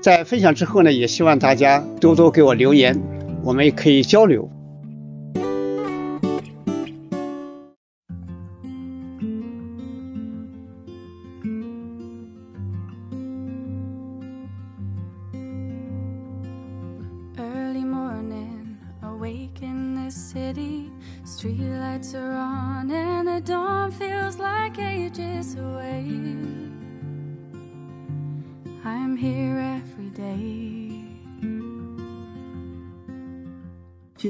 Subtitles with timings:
[0.00, 3.00] 在分享之后呢，也希望大家多多给我留言，
[3.42, 4.48] 我们也可以交流。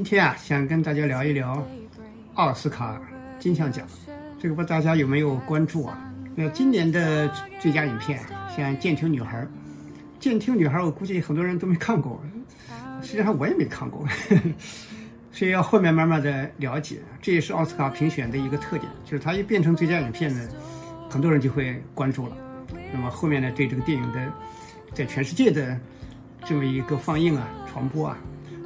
[0.09, 1.63] 天啊，想跟大家聊一聊
[2.33, 2.99] 奥斯卡
[3.37, 3.85] 金像奖，
[4.39, 6.03] 这个不知道大家有没有关注啊？
[6.33, 8.19] 那今年的最佳影片
[8.57, 9.37] 像《剑听女孩》，
[10.19, 12.19] 《剑听女孩》我估计很多人都没看过，
[13.03, 14.41] 实际上我也没看过，呵 呵
[15.31, 16.97] 所以要后面慢慢的了解。
[17.21, 20.41] 这也是奥斯卡评选的一个特点，就是它一变成最佳影片呢，
[21.07, 22.35] 很多人就会关注了。
[22.91, 24.19] 那么后面呢，对这个电影的
[24.91, 25.79] 在全世界的
[26.45, 28.17] 这么一个放映啊、传播啊，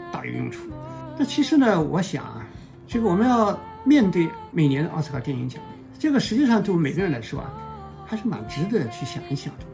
[0.09, 0.71] 大有用处。
[1.17, 2.45] 那其实呢，我想啊，
[2.87, 5.61] 这个我们要面对每年的奥斯卡电影奖，
[5.99, 7.53] 这个实际上对我们每个人来说啊，
[8.05, 9.65] 还是蛮值得去想一想的。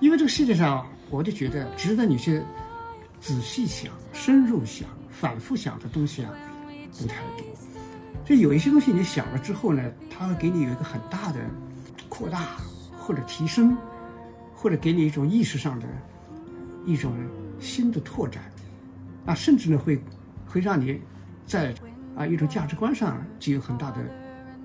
[0.00, 2.42] 因为这个世界上，我就觉得值得你去
[3.20, 6.32] 仔细想、深入想、反复想的东西啊，
[6.98, 7.46] 不太多。
[8.24, 11.38] 就有一些东西你想了之后呢，它会给你有一个很大的
[12.08, 12.56] 扩大
[12.98, 13.76] 或者提升，
[14.54, 15.86] 或者给你一种意识上的
[16.86, 17.12] 一种
[17.58, 18.42] 新的拓展，
[19.26, 20.00] 啊，甚至呢会。
[20.50, 21.00] 会让你
[21.46, 21.72] 在
[22.16, 23.98] 啊一种价值观上具有很大的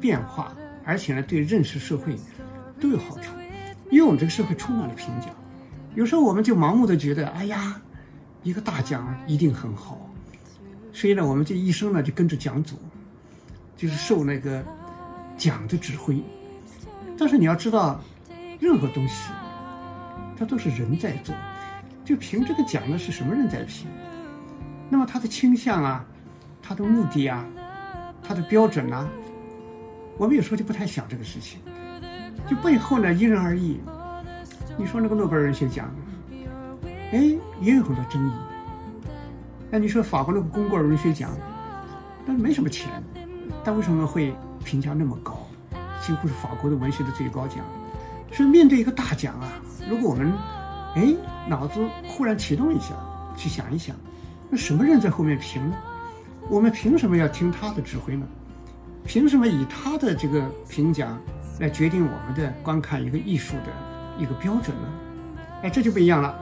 [0.02, 0.52] 变化，
[0.84, 2.16] 而且呢对认识社会
[2.80, 3.32] 都有好处。
[3.92, 5.30] 因为我们这个社会充满了评奖，
[5.94, 7.80] 有时候我们就盲目的觉得，哎呀，
[8.42, 10.10] 一个大奖一定很好，
[10.92, 12.76] 所以呢我们这一生呢就跟着奖走，
[13.78, 14.64] 就是受那个
[15.38, 16.20] 奖的指挥。
[17.18, 18.02] 但是你要知道，
[18.60, 19.30] 任何东西
[20.38, 21.34] 它都是人在做，
[22.04, 23.88] 就评这个奖呢是什么人在评？
[24.90, 26.06] 那么他的倾向啊，
[26.62, 27.46] 他的目的啊，
[28.22, 29.08] 他的标准啊，
[30.18, 31.60] 我们有时候就不太想这个事情，
[32.48, 33.80] 就背后呢因人而异。
[34.78, 35.90] 你说那个诺贝尔文学奖，
[37.12, 38.32] 哎，也有很多争议。
[39.72, 41.32] 那你说法国那个龚古尔文学奖，
[42.26, 42.88] 那没什么钱，
[43.64, 45.48] 但为什么会评价那么高？
[46.02, 47.66] 几乎是法国的文学的最高奖。
[48.32, 49.48] 所以面对一个大奖啊，
[49.90, 50.32] 如果我们
[50.96, 51.16] 哎
[51.48, 52.94] 脑子忽然启动一下，
[53.36, 53.96] 去想一想。
[54.50, 55.76] 那什么人在后面评呢？
[56.48, 58.26] 我们凭什么要听他的指挥呢？
[59.04, 61.20] 凭什么以他的这个评奖
[61.60, 63.72] 来决定我们的观看一个艺术的
[64.20, 64.88] 一个标准呢？
[65.64, 66.36] 哎，这就不一样了。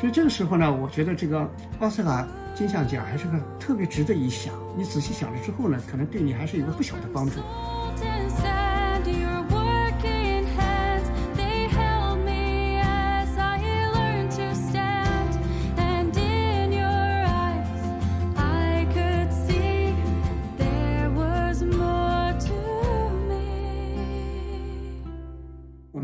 [0.00, 1.48] 所以这个时候呢，我觉得这个
[1.80, 4.54] 奥斯卡金像奖还是个特别值得一想。
[4.76, 7.40] 你仔细想了之后呢，可能对你还是有个不小的帮助。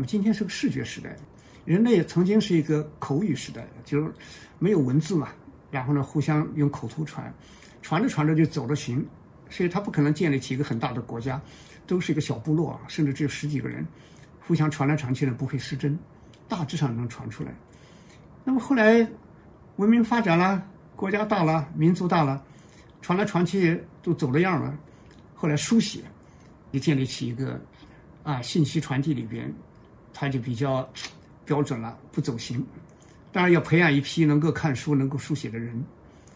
[0.09, 1.15] 今天是个视觉时代，
[1.65, 4.11] 人类曾经是一个口语时代，就是
[4.57, 5.29] 没有文字嘛，
[5.69, 7.31] 然后呢，互相用口头传，
[7.83, 9.05] 传着传着就走了形，
[9.51, 11.39] 所以他不可能建立起一个很大的国家，
[11.85, 13.85] 都是一个小部落，甚至只有十几个人，
[14.47, 15.95] 互相传来传去呢不会失真，
[16.47, 17.53] 大致上能传出来。
[18.43, 19.07] 那么后来
[19.75, 22.43] 文明发展了，国家大了，民族大了，
[22.99, 24.75] 传来传去都走了样了，
[25.35, 25.99] 后来书写
[26.71, 27.61] 也建立起一个
[28.23, 29.53] 啊信息传递里边。
[30.19, 30.85] 它就比较
[31.45, 32.61] 标准了，不走形。
[33.31, 35.81] 当然要培养一批能够看书、能够书写的人，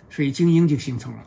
[0.09, 1.23] 所以精英就形成了。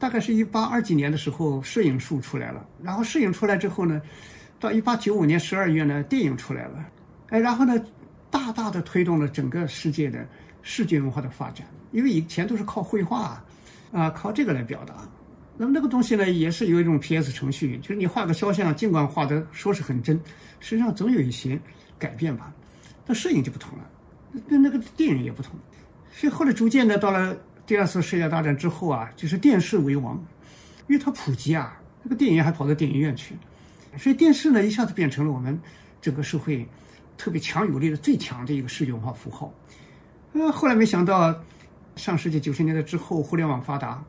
[0.00, 2.66] 大概是一八二几年的时候，摄影术出来了。
[2.82, 4.02] 然后摄影出来之后呢，
[4.58, 6.84] 到一八九五年十二月呢，电影出来了。
[7.28, 7.80] 哎，然后呢，
[8.32, 10.26] 大大的推动了整个世界的
[10.62, 13.40] 视觉文化的发展，因为以前都是靠绘画
[13.92, 15.08] 啊，靠这个来表达。
[15.56, 17.30] 那么那个东西呢，也是有一种 P.S.
[17.30, 20.20] 程序，就是你画个肖像，尽管画的说是很真，
[20.58, 21.60] 实际上总有一些
[22.02, 22.52] 改变吧。
[23.06, 23.84] 那摄影就不同了，
[24.48, 25.54] 跟那个电影也不同。
[26.10, 30.16] 所以后来逐渐的到了第二次世界大战之后啊，就是电视为王，
[30.88, 33.36] 因为它普及啊，那个电影还跑到电影院去，
[33.96, 35.58] 所以电视呢一下子变成了我们
[36.00, 36.66] 整个社会
[37.16, 39.52] 特别强有力的最强的一个视觉化符号。
[40.32, 41.34] 呃，后来没想到
[41.96, 44.02] 上世纪九十年代之后，互联网发达。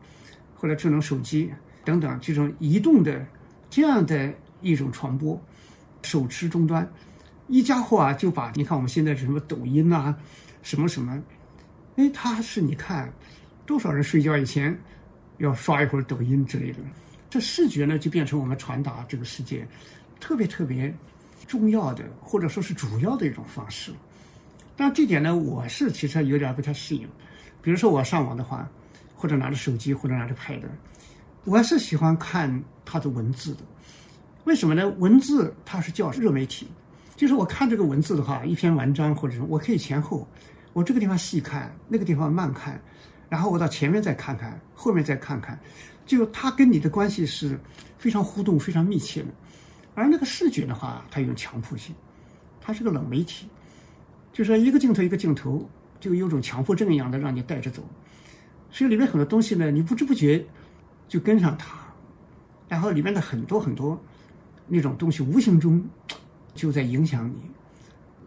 [0.55, 1.51] 后来智能手机
[1.83, 3.25] 等等这种移动的
[3.69, 5.37] 这样的一种传播，
[6.03, 6.89] 手持终端，
[7.47, 10.15] 一家伙啊就把你看我们现在是什么抖音呐，
[10.61, 11.21] 什么什么，
[11.95, 13.11] 哎，他是你看
[13.65, 14.77] 多少人睡觉以前
[15.37, 16.79] 要刷一会儿抖音之类的，
[17.29, 19.67] 这视觉呢就变成我们传达这个世界
[20.19, 20.93] 特别特别
[21.47, 23.91] 重要的或者说是主要的一种方式。
[24.75, 27.07] 但这点呢，我是其实有点不太适应，
[27.61, 28.69] 比如说我上网的话。
[29.15, 30.59] 或者拿着手机，或者拿着 Pad，
[31.45, 33.61] 我是喜欢看它的文字的。
[34.43, 34.85] 为什么呢？
[34.97, 36.67] 文字它是叫热媒体，
[37.15, 40.27] 就是我看这个文字的话，一篇文章或者什么，我可以前后，
[40.73, 42.81] 我这个地方细看，那个地方慢看，
[43.29, 45.59] 然后我到前面再看看，后面再看看，
[46.05, 47.59] 就它跟你的关系是
[47.97, 49.27] 非常互动、非常密切的。
[49.95, 51.93] 而那个视觉的话，它有强迫性，
[52.59, 53.47] 它是个冷媒体，
[54.31, 55.69] 就是一个镜头一个镜头，
[55.99, 57.83] 就有种强迫症一样的让你带着走。
[58.71, 60.43] 所以里面很多东西呢，你不知不觉
[61.07, 61.77] 就跟上它，
[62.67, 64.01] 然后里面的很多很多
[64.67, 65.83] 那种东西，无形中
[66.53, 67.35] 就在影响你。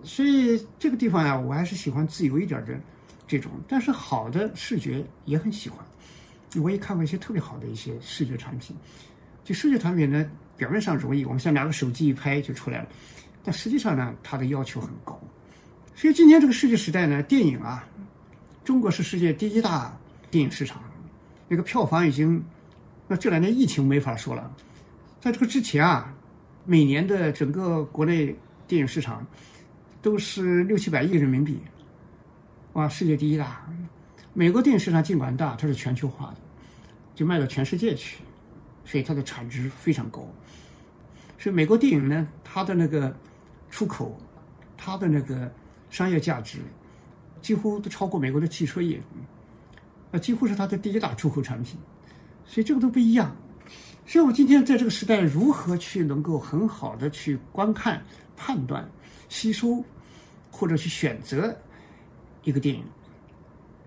[0.03, 2.79] 所以这个地方呀，我还是喜欢自由一点的
[3.27, 5.79] 这种，但是好的视觉也很喜欢。
[6.63, 8.75] 我也看过一些特别好的一些视觉产品，
[9.45, 12.89] 就视觉产品呢，表面上容易，我们像拿个手机一拍就出来了，
[13.43, 15.21] 但实际上呢，它的要求很高。
[15.95, 17.87] 所以今天这个世界时代呢，电影啊，
[18.65, 19.97] 中国是世界第一大。
[20.29, 20.83] 电影市场，
[21.47, 22.45] 那个票房已经，
[23.07, 24.53] 那这两年疫情没法说了，
[25.21, 26.13] 在这个之前啊，
[26.69, 28.37] 每年的整个国内
[28.67, 29.25] 电影市场
[30.03, 31.61] 都是六七百亿人民币，
[32.73, 33.65] 哇，世界第一大。
[34.35, 36.37] 美国电影市场尽管大，它是全球化的，
[37.15, 38.19] 就卖到全世界去，
[38.85, 40.29] 所以它的产值非常高。
[41.39, 43.17] 所以美国电影呢，它的那个
[43.71, 44.19] 出口，
[44.77, 45.49] 它的那个
[45.89, 46.59] 商业价值，
[47.41, 49.01] 几乎都超过美国的汽车业。
[50.11, 51.79] 那几乎是它的第一大出口产品，
[52.45, 53.35] 所以这个都不一样。
[54.07, 58.01] 所以我们今天在这个时代，如何去能够很好的去观看、
[58.37, 58.89] 判断、
[59.29, 59.85] 吸收，
[60.51, 61.55] 或者去选择
[62.45, 62.85] 一个电影，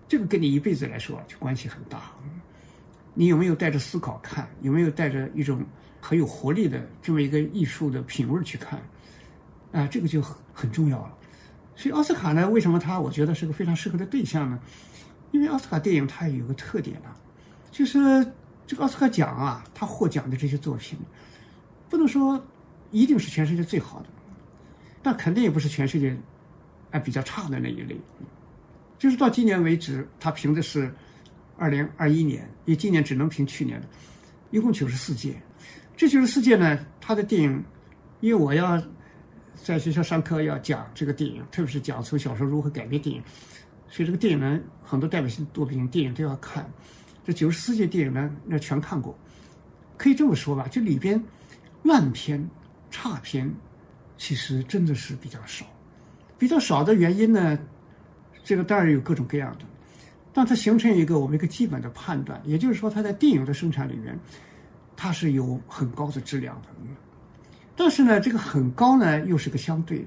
[0.06, 2.12] 这个跟你一辈子来说就关系很大。
[3.14, 4.46] 你有没有带着思考看？
[4.60, 5.64] 有没有带着一种
[6.00, 8.78] 很有活力的这么一个艺术的品味去看？
[9.72, 11.16] 啊，这个就很很重要了。
[11.74, 14.60] 所以奥斯卡呢，为什么它我觉得是个非常适合的对象呢？
[15.32, 17.16] 因为奥斯卡电影它有个特点啊，
[17.70, 17.98] 就是
[18.70, 20.96] 这个奥斯卡奖啊，他获奖的这些作品，
[21.88, 22.40] 不能说
[22.92, 24.06] 一定是全世界最好的，
[25.02, 26.16] 但肯定也不是全世界
[26.92, 28.00] 哎比较差的那一类。
[28.96, 30.94] 就是到今年为止，他评的是
[31.56, 33.88] 二零二一年，因为今年只能评去年的，
[34.52, 35.34] 一共九十四届。
[35.96, 37.64] 这九十四届呢，他的电影，
[38.20, 38.80] 因为我要
[39.56, 43.20] 在学校上课要讲这个电影，特别是讲从小说如何改编电影。
[43.88, 46.70] 所以这个电影呢，很多代表性作品电影都要看。
[47.24, 49.16] 这九十四届电影呢，那全看过。
[49.96, 51.22] 可以这么说吧，这里边
[51.82, 52.48] 烂片、
[52.90, 53.52] 差片，
[54.16, 55.66] 其实真的是比较少。
[56.38, 57.58] 比较少的原因呢，
[58.42, 59.64] 这个当然有各种各样的，
[60.32, 64.18] 但它形成一个我们一个基本的判断，也就是说，它在电影的生产里面，
[64.96, 66.68] 它是有很高的质量的。
[67.76, 70.06] 但是呢，这个很高呢，又是个相对的。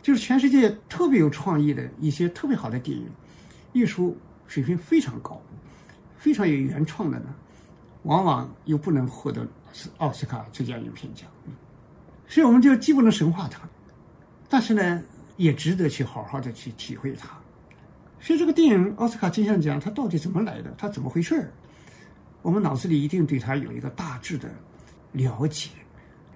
[0.00, 3.06] 就是全世界特别有创意的一些特别好的电影，
[3.72, 4.16] 艺术
[4.46, 5.42] 水平非常高，
[6.18, 7.26] 非常有原创的呢，
[8.02, 9.46] 往往又不能获得
[9.96, 11.26] 奥斯卡最佳影片奖。
[12.26, 13.60] 所以我们就既不能神化它，
[14.48, 15.02] 但是呢，
[15.38, 17.30] 也值得去好好的去体会它。
[18.20, 20.74] 所以这个电影奥斯卡金像奖它到底怎么来的？
[20.76, 21.50] 它怎么回事儿？
[22.42, 24.50] 我们脑子里一定对它有一个大致的
[25.12, 25.70] 了解。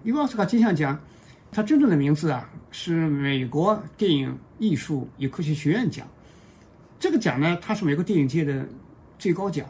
[0.05, 0.99] 因为奥斯卡金像奖。
[1.55, 6.09] 它真正的名字啊是美国电影艺术与科学学院奖，
[6.99, 8.67] 这个奖呢，它是美国电影界的
[9.23, 9.64] 最高奖，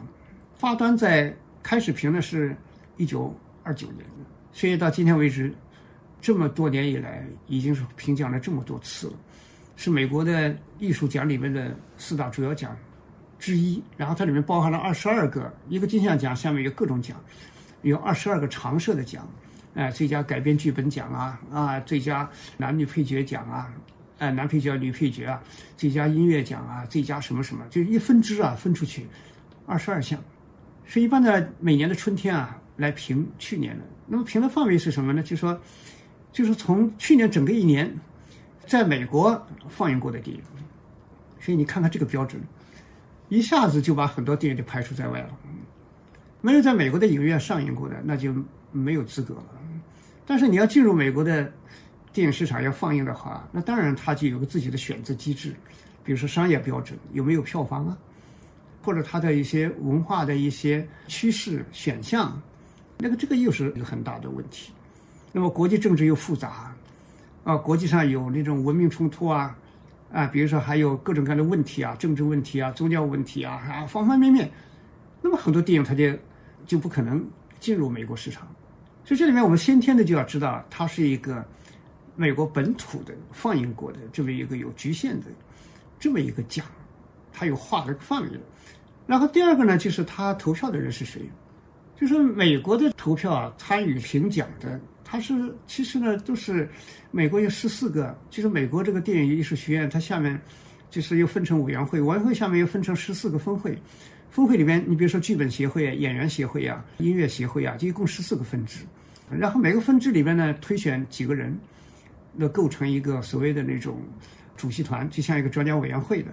[0.55, 1.31] 发端在
[1.61, 2.57] 开始评的是
[2.97, 3.31] 一九
[3.61, 4.03] 二九年，
[4.51, 5.53] 所以到今天为止，
[6.19, 9.13] 这么多年以来已经是评奖了这么多次了，
[9.75, 12.75] 是美国的艺术奖里面的四大主要奖
[13.37, 13.79] 之一。
[13.95, 17.15] 然后它里面包含了二十二个一个金像奖，下面有各种奖，
[17.83, 19.29] 有二十二个常设的奖。
[19.75, 23.71] 哎，最佳改编剧本奖啊，啊，最佳男女配角奖啊，
[24.17, 25.39] 啊男配角、女配角啊，
[25.77, 29.05] 最佳音乐奖啊，最佳什么什么，就一分支啊分出去，
[29.65, 30.19] 二十二项，
[30.85, 33.83] 是一般的每年的春天啊来评去年的。
[34.05, 35.23] 那么评的范围是什么呢？
[35.23, 35.59] 就说，
[36.31, 37.93] 就是从去年整个一年，
[38.67, 40.43] 在美国放映过的电影。
[41.39, 42.41] 所以你看看这个标准，
[43.29, 45.29] 一下子就把很多电影就排除在外了。
[46.41, 48.33] 没有在美国的影院上映过的，那就
[48.71, 49.43] 没有资格了。
[50.25, 51.51] 但是你要进入美国的
[52.11, 55.53] 电影市场要放映的话，那当然它就有个自己的选择机制，
[56.03, 57.97] 比如说商业标准有没有票房啊，
[58.83, 62.39] 或者它的一些文化的一些趋势选项，
[62.99, 64.71] 那个这个又是一个很大的问题。
[65.31, 66.75] 那么国际政治又复杂，
[67.43, 69.57] 啊，国际上有那种文明冲突啊。
[70.11, 74.47] 啊，比如说还有各种各样的问题啊，政治问题啊，宗教问题啊，啊，方方面面，
[75.23, 76.15] 那么很多电影它就
[76.67, 77.27] 就不可能
[77.59, 78.47] 进入美国市场。
[79.03, 81.43] 所以这里面我们先天的就要知道，它是一个
[82.15, 85.25] 美国本土的放映过的这么一个有局限的
[85.99, 86.63] 这么一个奖，
[87.33, 88.29] 它有划了个范围。
[89.05, 91.21] 然后第二个呢，就是他投票的人是谁？
[91.99, 94.79] 就是美国的投票啊，参与评奖的。
[95.03, 95.33] 他是
[95.67, 96.67] 其实呢，都是
[97.11, 100.41] 美国有十四个，就是美国这个电影艺术学院，它下面
[100.89, 103.77] 就是又分成委员会，委员会下面又分成十四个分会，
[104.31, 108.79] 分会里面你比如说剧本协会、演员协会啊、音乐协会啊，就一共十四个分支，
[109.29, 111.55] 然后每个分支里面呢推选几个人，
[112.33, 114.01] 那构成一个所谓的那种
[114.57, 116.31] 主席团，就像一个专家委员会的，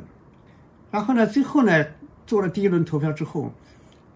[0.90, 1.84] 然后呢最后呢
[2.26, 3.52] 做了第一轮投票之后，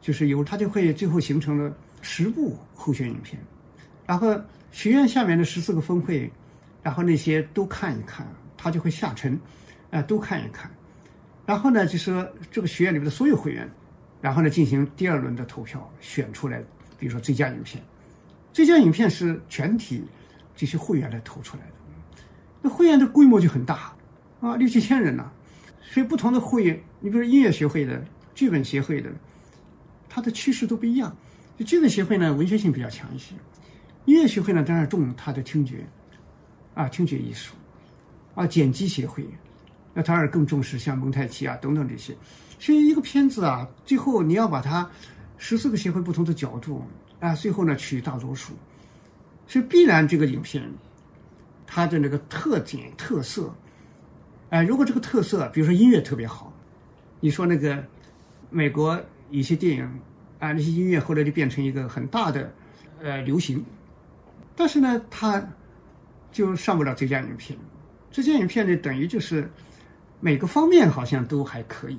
[0.00, 3.40] 就是由他就会最后形成了十部候选影片。
[4.06, 4.38] 然后
[4.70, 6.30] 学院下面的十四个分会，
[6.82, 9.38] 然后那些都看一看，他就会下沉，
[9.90, 10.70] 啊，都看一看。
[11.46, 13.68] 然后呢，就说这个学院里面的所有会员，
[14.20, 16.62] 然后呢进行第二轮的投票，选出来，
[16.98, 17.82] 比如说最佳影片。
[18.52, 20.04] 最佳影片是全体
[20.54, 21.72] 这些会员来投出来的。
[22.62, 23.92] 那会员的规模就很大，
[24.40, 25.30] 啊，六七千人呢。
[25.90, 29.10] 所以不同的会员，你比如音乐协会的、剧本协会的，
[30.08, 31.14] 它的趋势都不一样。
[31.56, 33.34] 就剧本协会呢，文学性比较强一些。
[34.06, 35.86] 音乐学会呢，当然重它的听觉，
[36.74, 37.54] 啊，听觉艺术，
[38.34, 39.24] 啊，剪辑协会，
[39.92, 42.16] 那当然更重视像蒙太奇啊等等这些。
[42.58, 44.90] 所以一个片子啊，最后你要把它
[45.38, 46.82] 十四个协会不同的角度
[47.20, 48.52] 啊，最后呢取大多数，
[49.46, 50.68] 所以必然这个影片
[51.66, 53.54] 它的那个特点特色，
[54.54, 56.52] 哎，如果这个特色，比如说音乐特别好，
[57.18, 57.84] 你说那个
[58.50, 58.96] 美国
[59.28, 59.84] 一些电影
[60.38, 62.54] 啊，那些音乐后来就变成一个很大的
[63.02, 63.64] 呃流行。
[64.54, 65.44] 但是呢，他
[66.30, 67.58] 就上不了最佳影片。
[68.12, 69.50] 最佳影片呢，等于就是
[70.20, 71.98] 每个方面好像都还可以。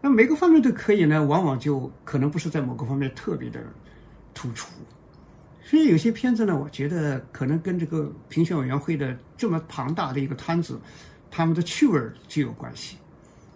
[0.00, 3.60] 那每个方面都可以呢，往往就可能不是在某个方面特别的
[4.34, 4.72] 突出。
[5.62, 10.80] 所以有些片子呢，我觉得可能跟这个评选委员会的这么庞大的一个摊子，
[11.36, 12.96] 他们的趣味就有关系。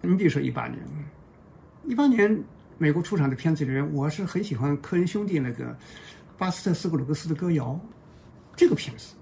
[0.01, 0.77] 你比如说一八年，
[1.85, 2.37] 一八年
[2.77, 5.73] 美国出场的片子里面，我是很喜欢科恩兄弟那个。
[6.37, 7.77] 巴斯特斯格鲁格斯的歌谣，
[8.55, 9.13] 这个片子，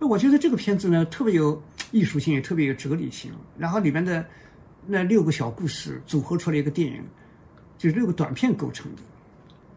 [0.00, 3.32] 那我觉得这个片子呢特别有艺术性，也特别有哲理性。
[3.56, 4.24] 然后里面的
[4.84, 7.02] 那六个小故事组合出来一个电影，
[7.78, 9.02] 就是六个短片构成的，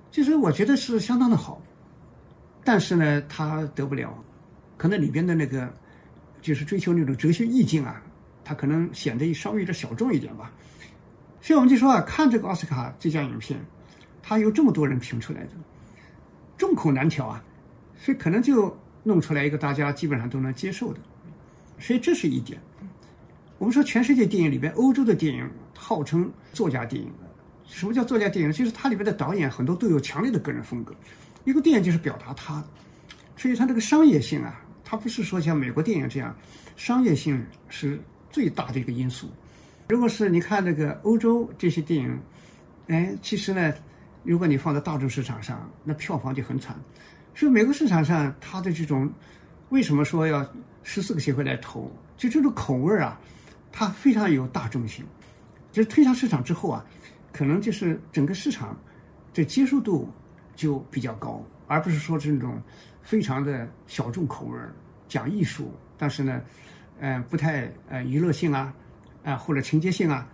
[0.10, 1.62] 就是我觉得是相当的好。
[2.64, 4.12] 但是呢，他得不了，
[4.76, 5.72] 可能里边的那个
[6.42, 8.02] 就是追求那种哲学意境啊，
[8.50, 10.52] 它可能显得稍微有点小众一点吧。
[11.40, 13.60] 所以我们就说啊，看这个奥斯卡最佳影片，
[14.24, 15.50] 它有这么多人评出来的。
[16.58, 17.44] 众口难调啊，
[17.96, 21.00] 所以可能就弄出来一个大家基本上都能接受的，
[21.78, 22.60] 所以这是一点。
[23.60, 27.08] 我们说全世界电影里边，欧洲的电影号称作家电影。
[27.68, 28.52] 什么叫作家电影？
[28.52, 30.96] 就是它里边的导演很多都有强烈的个人风格。
[31.44, 32.64] 一个电影就是表达他，
[33.38, 36.36] 所以它这个商业性啊，它不是说像美国电影这样，
[36.76, 39.30] 商业性是最大的一个因素。
[39.90, 42.20] 如果是你看那个欧洲这些电影，
[42.88, 43.74] 哎，其实呢。
[44.22, 46.78] 如果你放在大众市场上，那票房就很惨。
[47.34, 49.10] 所以美国市场上，它的这种
[49.70, 50.46] 为什么说要
[50.84, 51.90] 十四个协会来投？
[52.18, 53.18] 就这种口味啊，
[53.72, 55.06] 它非常有大众性。
[55.72, 56.86] 就是推向市场之后啊，
[57.32, 58.78] 可能就是整个市场
[59.34, 60.10] 的接受度
[60.54, 62.62] 就比较高，而不是说这种
[63.02, 64.60] 非常的小众口味
[65.08, 66.42] 讲艺术，但是呢，
[67.00, 68.74] 呃，不太呃娱乐性啊，
[69.24, 70.28] 啊或者情节性啊。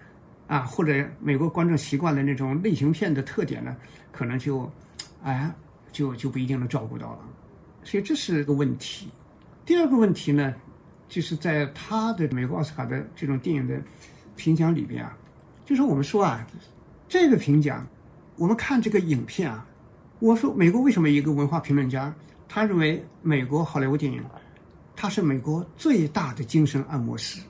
[0.47, 3.75] 啊，或者美国观众习惯的那种类型片的特点呢，
[4.11, 4.71] 可能就，
[5.23, 5.51] 哎，
[5.91, 7.19] 就就不一定能照顾到了，
[7.83, 9.09] 所以这是个问题。
[9.65, 10.53] 第二个问题呢，
[11.09, 13.81] 就是在他的美国奥斯卡的这种电影的
[14.35, 15.17] 评奖里边啊，
[15.65, 16.45] 就是我们说啊，
[17.09, 17.83] 这个评奖，
[18.35, 19.65] 我们看这个影片啊，
[20.19, 22.13] 我说美国为什么一个文化评论家
[22.47, 24.23] 他认为美国好莱坞电影
[24.95, 27.41] 他是美国最大的精神按摩师。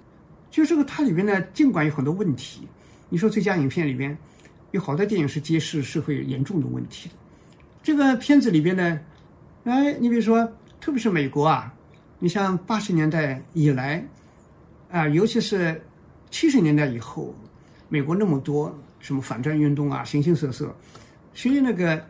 [0.49, 2.67] 就这个它里边呢，尽管有很多问题，
[3.09, 4.17] 你说最佳影片里边
[4.71, 7.15] 有好多电影是揭示社会严重的问题的。
[7.83, 8.99] 这个片子里边呢，
[9.65, 10.49] 哎，你比如说，
[10.79, 11.73] 特别是美国啊，
[12.19, 14.01] 你像八十年代以来，
[14.89, 15.81] 啊，尤其是
[16.31, 17.35] 七十年代以后，
[17.89, 20.73] 美国那么多什么反战运动啊，形形色色，
[21.33, 22.01] 所以那个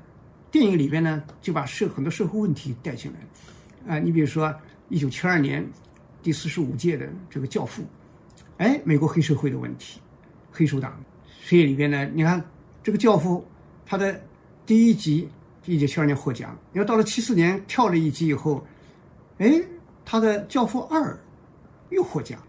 [0.52, 3.96] 电影里边呢，就把社很多社会问题带进来。
[3.96, 4.54] 啊，你比如说
[4.96, 5.62] 一九七二年
[6.24, 7.84] 第四十五届的这个《教父》。
[8.60, 10.00] 哎，美国黑社会的问题，
[10.54, 10.98] 黑手党，
[11.44, 12.42] 所以里边呢，你看
[12.82, 13.46] 这个教父，
[13.86, 14.18] 他的
[14.66, 15.28] 第一集
[15.66, 18.66] 一九七二年获奖，然后到了七四年跳了一级以后，
[19.40, 19.62] 哎，
[20.06, 21.20] 他的教父二
[21.90, 22.40] 又获奖。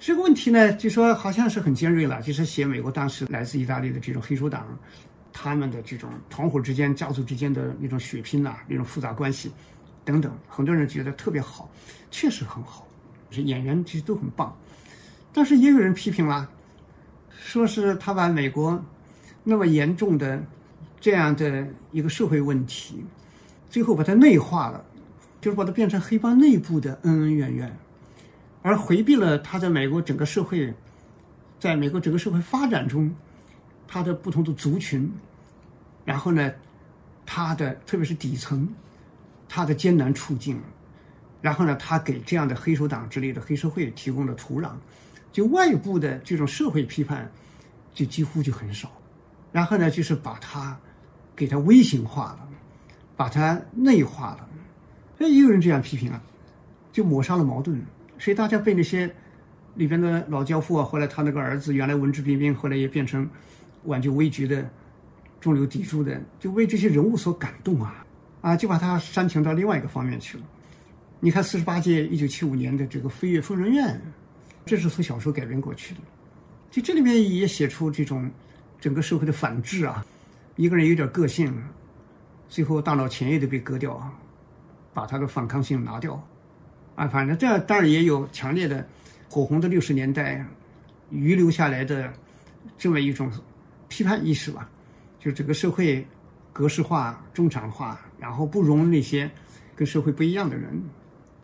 [0.00, 4.76] 这个问题呢，就说好像是很尖锐了，就是写美国当时来自意大利的这种黑手党，
[5.32, 9.52] 他们的这种团伙之间、家族之间的那种血拼呐，那种复杂关系
[10.04, 11.70] 等等，很多人觉得特别好，
[12.10, 12.86] 确实很好，
[13.30, 14.56] 是演员其实都很棒。
[15.32, 16.48] 但是也有人批评了，
[17.30, 18.82] 说是他把美国
[19.44, 20.42] 那么严重的
[21.00, 23.04] 这样的一个社会问题，
[23.70, 24.84] 最后把它内化了，
[25.40, 27.76] 就是把它变成黑帮内部的恩恩怨怨，
[28.60, 30.72] 而回避了他在美国整个社会，
[31.58, 33.14] 在美国整个社会发展中，
[33.88, 35.10] 他的不同的族群，
[36.04, 36.52] 然后呢，
[37.24, 38.68] 他的特别是底层，
[39.54, 40.58] 他的艰难处境，
[41.42, 44.70] 然后呢，他给这样的黑手党之类的黑社会提供了土壤。
[45.30, 47.30] 就外部的这种社会批判，
[47.92, 48.90] 就几乎就很少，
[49.52, 50.74] 然后呢，就是把他
[51.36, 52.48] 给他微型化了，
[53.14, 54.48] 把他内化了，
[55.18, 56.22] 那也有人这样批评啊，
[56.90, 57.78] 就抹杀了矛盾，
[58.18, 59.14] 所以大家被那些
[59.74, 63.28] 里边的老教父啊，后来他那个儿子原来文质彬彬，后来也变成
[63.84, 64.66] 挽救危局的
[65.42, 68.01] 中流砥柱的，就为这些人物所感动啊，
[68.42, 70.44] 啊，就把它煽情到另外一个方面去了。
[71.20, 73.98] 你看四十八届一九七五年的这个飞跃疯人院。
[74.64, 76.00] 这是从小说改编过去的，
[76.70, 78.30] 就这里面也写出这种
[78.80, 80.06] 整个社会的反制啊，
[80.54, 81.52] 一个人有点个性，
[82.48, 84.14] 最后大脑前叶都被割掉啊，
[84.94, 86.14] 把他的反抗性拿掉，
[86.94, 88.86] 啊，反正这当然也有强烈的
[89.28, 90.46] 火红的六十年代
[91.10, 92.12] 遗留下来的
[92.78, 93.28] 这么一种
[93.88, 94.70] 批判意识吧，
[95.18, 96.06] 就整个社会
[96.52, 99.30] 格式化、中产化，然后不容那些
[99.74, 100.82] 跟社会不一样的人，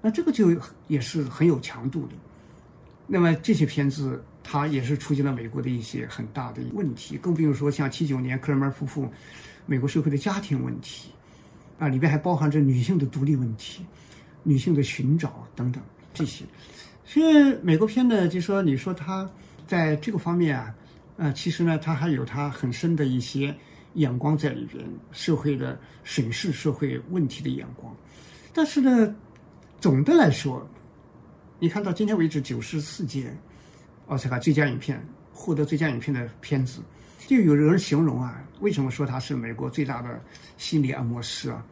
[0.02, 0.54] 那这个就
[0.86, 2.14] 也是很有强度的。
[3.06, 9.10] 那么这些片子，它也是出现了美国的一些很大的问题，更比如说像七九年克莱门夫妇，
[9.64, 11.10] 美国社会的家庭问题，
[11.78, 13.82] 啊，里边还包含着女性的独立问题、
[14.42, 16.44] 女性的寻找等等这些。
[17.06, 19.28] 所以美国片呢，就说你说它
[19.66, 20.74] 在这个方面啊，
[21.16, 23.56] 呃，其实呢，它还有它很深的一些
[23.94, 27.94] 眼光在里边，社会的审视社会问题的眼光。
[28.52, 29.14] 但是呢，
[29.80, 30.66] 总的来说。
[31.60, 33.34] 你看到今天为止九十四届
[34.06, 36.80] 奥斯卡最佳影片获得最佳影片的片子，
[37.26, 40.22] 就有人形容啊，为什么说它是美国最大的
[40.56, 41.66] 心理按摩师啊？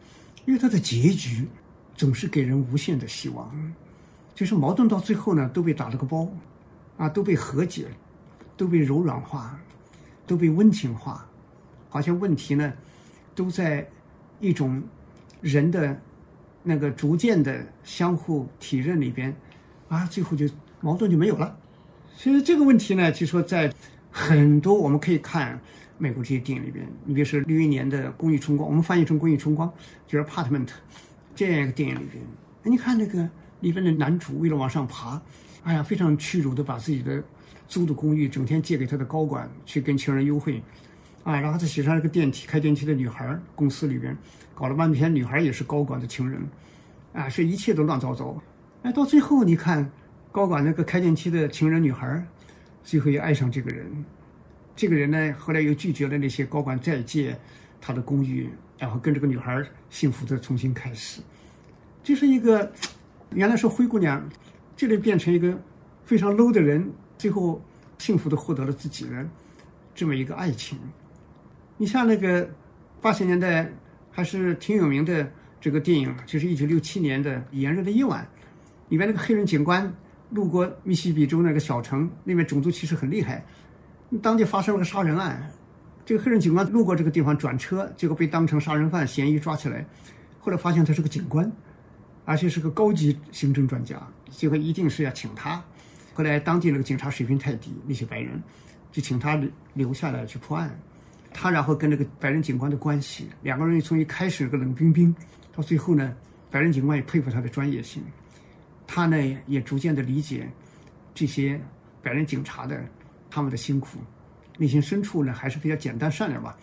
[0.45, 1.47] 因为它的结局
[1.95, 3.73] 总是给人无限的希望，
[4.35, 6.27] 就是矛盾到最后呢都被打了个包，
[6.97, 7.87] 啊都被和解，
[8.57, 9.57] 都被柔软化，
[10.25, 11.25] 都被温情化，
[11.89, 12.73] 好像问题呢
[13.33, 13.87] 都在
[14.39, 14.81] 一种
[15.41, 15.99] 人的
[16.63, 19.35] 那个逐渐的相互体认里边。
[19.89, 20.45] 啊，最后就
[20.81, 21.57] 矛盾就没有了。
[22.13, 23.73] 所以这个问题呢，就说在
[24.11, 25.57] 很多我们可以看
[25.97, 29.69] 美国这些电影里边，你比如说六一年的《公益春光》，我们翻译成《公益春光》，
[30.05, 30.67] 就是 Apartment
[31.33, 32.21] 这样一个电影里边，
[32.63, 33.29] 你看那个
[33.61, 35.21] 里边的男主为了往上爬，
[35.63, 37.23] 哎呀，非常屈辱的把自己的
[37.65, 40.61] 租的公寓整天借给他的高管去跟情人幽会，
[41.27, 44.17] 啊，然后再写上一个电梯开电梯的女孩，公司里边
[44.55, 46.41] 搞了半天，女孩也是高管的情人，
[47.11, 48.41] 啊，是一切都乱糟糟。
[48.83, 49.91] 哎，到最后你看，
[50.31, 52.25] 高管那个开电梯的情人女孩，
[52.81, 54.05] 最后也爱上这个人。
[54.73, 57.37] 这个人呢，后来又拒绝了那些高管再借
[57.81, 61.19] 他的公寓，然后跟这个女孩幸福的重新开始。
[62.03, 62.71] 就是一个
[63.31, 64.25] 原来是灰姑娘，
[64.77, 65.59] 这里变成一个
[66.05, 67.61] 非常 low 的人，最后
[67.97, 69.27] 幸福的获得了自己的
[69.93, 70.79] 这么一个爱情。
[71.77, 72.49] 你像那个
[72.99, 73.69] 八十年代
[74.11, 78.23] 还是挺有名的这个电影，就是一九六七年的《炎热的夜晚》。
[78.89, 79.93] 里面那个黑人警官
[80.29, 83.43] 路过密西西比州那个小城，那边种族歧视很厉害，
[84.21, 85.51] 当地发生了个杀人案，
[86.05, 89.85] 这个黑人警官路过这个地方转车，结果被当成杀人犯嫌疑抓起来，
[90.39, 91.51] 后来发现他是个警官，
[92.23, 95.61] 而且是个高级刑侦专家，结果一定是要请他，
[96.13, 98.41] 后来当地那个警察水平太低，那些白人
[98.91, 100.79] 就请他留留下来去破案，
[101.33, 105.15] 他然后跟这个白人警官的关系，两个人从一开始个冷冰冰，
[105.55, 106.15] 到最后呢，
[106.49, 108.01] 白人警官也佩服他的专业性。
[108.87, 110.49] 他呢也逐渐的理解
[111.13, 111.59] 这些
[112.01, 112.81] 白人警察的
[113.29, 113.99] 他们的辛苦，
[114.57, 116.57] 内心深处呢还是比较简单善良吧。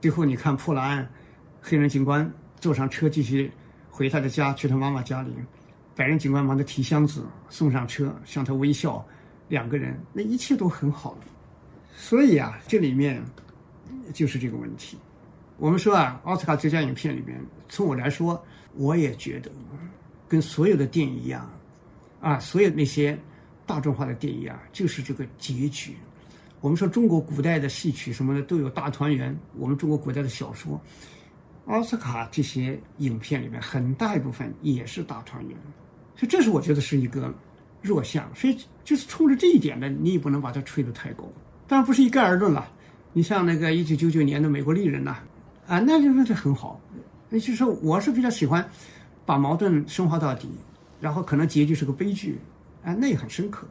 [0.00, 1.08] 最后你看破了案，
[1.62, 2.28] 黑人警官
[2.58, 3.50] 坐上车继续
[3.88, 5.32] 回他的家，去他妈妈家里，
[5.94, 9.06] 白人警官忙着提箱子送上车，向他微笑，
[9.48, 11.16] 两个人那一切都很好。
[11.96, 13.22] 所以啊，这里面
[14.12, 14.96] 就是这个问题。
[15.56, 18.40] 我们说啊，奥斯卡最佳影片里面，从我来说，
[18.74, 19.50] 我也觉得
[20.28, 21.50] 跟所有的电影一样，
[22.20, 23.18] 啊，所有那些
[23.66, 25.96] 大众化的电影啊，就是这个结局。
[26.60, 30.80] 我们说中国古代的戏曲什么的都有大团圆，我们中国古代的小说，
[31.66, 35.56] 奥斯卡这些影片里面很大一部分也是大团圆，
[36.14, 37.34] 所以这是我觉得是一个
[37.82, 38.28] 弱项。
[38.34, 41.24] 所以就是冲着这一点呢，你也不能把它吹得太高。
[41.66, 42.72] 当然不是一概而论了。
[43.18, 45.18] 你像那个一九九九年的《美国丽人》呐。
[45.66, 46.80] 啊，那就那就很好，
[47.28, 48.64] 那就是我是比较喜欢
[49.26, 50.48] 把矛盾升华到底，
[51.00, 52.38] 然后可能结局是个悲剧，
[52.84, 53.66] 啊，那也很深刻。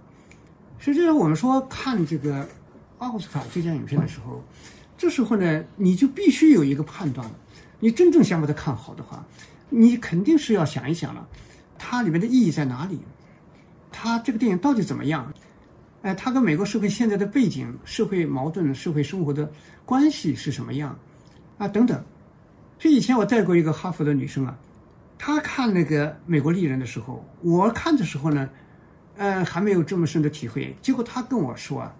[0.79, 2.45] 实际上，我们说看这个
[2.97, 4.43] 奥斯卡最佳影片的时候，
[4.97, 7.33] 这时候呢，你就必须有一个判断了。
[7.79, 9.25] 你真正想把它看好的话，
[9.69, 11.25] 你肯定是要想一想了，
[11.79, 12.99] 它里面的意义在哪里？
[13.93, 15.33] 它这个电影到底怎么样？
[16.07, 19.51] 哎，它跟美国社会现在的背景、社会矛盾、社会生活的
[19.83, 20.97] 关系是什么样？
[21.57, 22.01] 啊，等等，
[22.79, 24.57] 所以以前我带过一个哈佛的女生啊，
[25.17, 28.49] 她看那个《美国丽人》的时候，我看的时候呢，
[29.17, 30.73] 呃，还没有这么深的体会。
[30.81, 31.93] 结果她跟我说啊，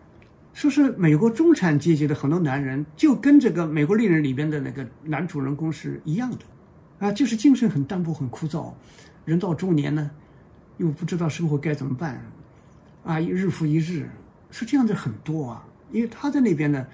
[0.54, 6.38] 说是美国中产阶级的很多男人就跟这个《美国丽人》里边的那个男主人公是一样的，
[7.00, 8.72] 啊，就是精神很淡薄、很枯燥，
[9.26, 10.10] 人到中年呢，
[10.78, 12.24] 又不知道生活该怎么办，
[13.08, 14.08] 啊，日复一日，
[14.52, 15.65] 是这样的很多啊。
[15.91, 16.86] 因为他在那边呢，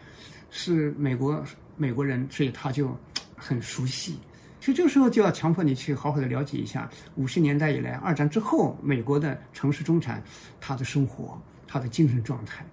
[0.49, 1.43] 是美国。
[1.76, 2.95] 美国人，所以他就
[3.36, 4.19] 很熟悉。
[4.60, 10.23] 其实这时候就要强迫你去好好的了解一下五十年代以来，二战之后美国的城市中产
[10.62, 11.36] 他的生活、
[11.67, 12.63] 他的精神状态，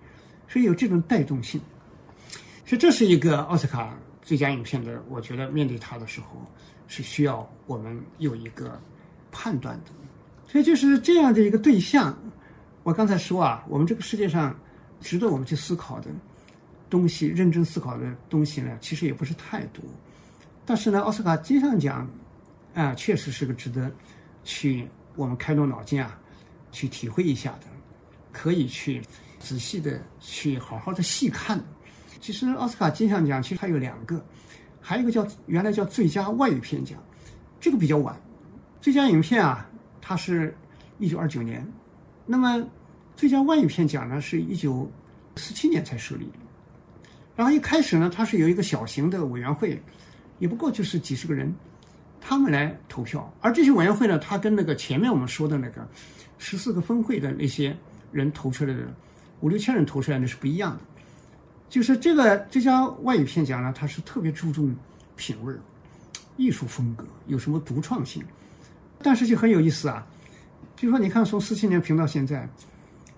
[0.47, 1.59] 所以有这种带动性。
[2.67, 6.27] 所以这是一个奥斯卡最佳影片的，我觉得面对他的时候
[6.87, 8.79] 是需要我们有一个
[9.33, 9.91] 判断的。
[10.47, 12.15] 所以就是这样的一个对象。
[12.83, 14.55] 我刚才说啊，我们这个世界上
[15.01, 16.09] 值得我们去思考的。
[16.89, 19.81] 东西认真思考的东西呢，其实也不是太多，
[20.67, 22.05] 但是呢，奥斯卡金像奖，
[22.75, 23.89] 啊，确实是个值得
[24.43, 26.19] 去我们开动脑筋啊，
[26.73, 27.67] 去体会一下的，
[28.33, 29.01] 可以去
[29.39, 31.63] 仔细的去好好的细看。
[32.21, 34.21] 其实奥斯卡金像奖其实它有两个，
[34.81, 36.99] 还有一个叫原来叫最佳外语片奖，
[37.61, 38.21] 这个比较晚，
[38.81, 39.65] 最佳影片啊，
[40.01, 40.53] 它是
[40.99, 41.65] 一九二九年，
[42.33, 42.65] 那么
[43.17, 44.89] 最佳外语片奖呢，是一九
[45.35, 46.31] 四七年才设立。
[47.35, 49.83] 然后一开始呢，它是有一个小型的委员会，
[50.39, 51.53] 也不过就是几十个人，
[52.21, 53.29] 他们来投票。
[53.41, 55.85] 而这些委员会呢，它跟那个前面我们说的那个
[56.39, 57.77] 十四个分会的那些
[58.13, 58.95] 人投出来的
[59.41, 60.81] 五六千人投出来的是不一样的。
[61.69, 64.73] 就是这个这家外语片奖呢，它是特别注重
[65.17, 65.53] 品味、
[66.37, 68.23] 艺术风格，有什么独创性。
[69.03, 70.07] 但是就很有意思啊，
[70.77, 72.49] 就说你看从四七年评到现在，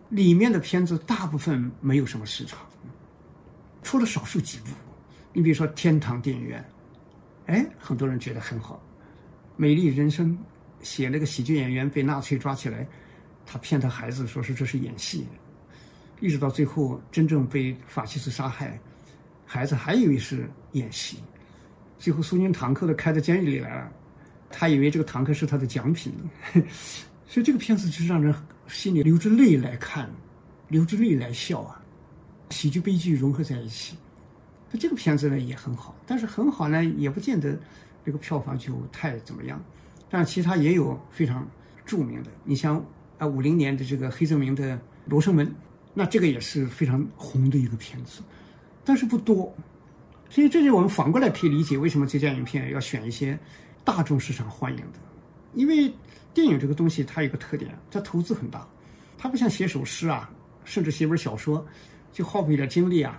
[0.08, 2.58] 里面的片子大部分没有什么市场。
[3.82, 4.70] 出了少数几部，
[5.32, 6.64] 你比如说《天堂电影院》，
[7.52, 8.76] 哎，很多人觉得很好，
[9.56, 10.30] 《美丽人生》
[10.82, 12.86] 写那个喜剧演员被纳粹抓起来，
[13.44, 15.26] 他骗他孩子说是这是演戏，
[16.20, 18.78] 一直到最后真正被法西斯杀害，
[19.44, 21.18] 孩子还以为是演戏，
[21.98, 23.90] 最后苏军坦克都开到监狱里来了，
[24.48, 26.14] 他以为这个坦克是他的奖品，
[27.32, 28.34] 所以这个片子就是让人
[28.68, 30.06] 心里流着泪来看，
[30.68, 31.80] 流着泪来笑啊。
[32.50, 33.96] 喜剧悲剧融合在一起，
[34.70, 37.58] 那这个片子呢也很好，但是很好呢也不见得
[38.04, 39.58] 这个票房就太怎么样。
[40.10, 41.48] 但其他也有非常
[41.86, 42.84] 著名的，你像
[43.16, 45.46] 啊五零年的这个黑泽明的《罗生门》，
[45.94, 48.20] 那这个也是非常红的一个片子，
[48.84, 49.50] 但是不多。
[50.28, 53.38] 所以这就我们反过来可以理解为什么这家影片要选一些
[53.82, 54.98] 大众市场欢迎的，
[55.54, 55.90] 因为
[56.34, 58.66] 电影这个东西它有个特点，它投资很大，
[59.18, 60.30] 它不像写首诗啊，
[60.64, 61.64] 甚至写本小说。
[62.14, 63.18] 就耗费点精力啊，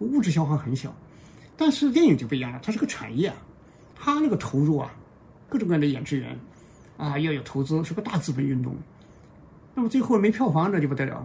[0.00, 0.92] 物质消耗很小，
[1.56, 3.36] 但是电影就不一样了，它是个产业啊，
[3.94, 4.92] 它那个投入啊，
[5.48, 6.36] 各种各样的演职员
[6.96, 8.74] 啊，要有投资，是个大资本运动。
[9.76, 11.24] 那么最后没票房那就不得了，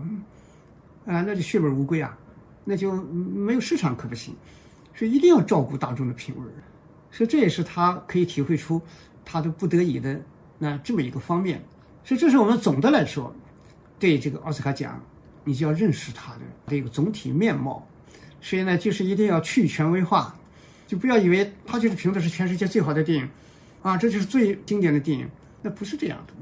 [1.07, 2.15] 啊，那就血本无归啊，
[2.63, 4.35] 那就没有市场可不行，
[4.93, 6.43] 所以一定要照顾大众的品味
[7.09, 8.79] 所以这也是他可以体会出
[9.25, 10.21] 他的不得已的
[10.57, 11.61] 那这么一个方面。
[12.03, 13.33] 所以这是我们总的来说
[13.99, 15.01] 对这个奥斯卡奖。
[15.43, 17.87] 你就要认识它的这个总体面貌，
[18.41, 20.35] 所以呢，就是一定要去权威化，
[20.85, 23.29] 就不要以为它就是评的是全世界最好的电影，
[23.81, 25.25] 啊，这就是最经典的电影，
[25.61, 26.33] 那不是这样的。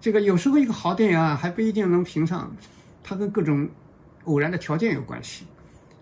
[0.00, 2.50] 这个有时候一个好电影啊，还不一定能评上，
[3.04, 3.68] 它跟各种
[4.24, 5.44] 偶然的条件有关系。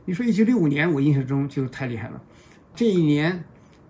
[0.05, 2.23] 你说一九六五年，我印象中就太厉害了。
[2.77, 3.43] 这一年，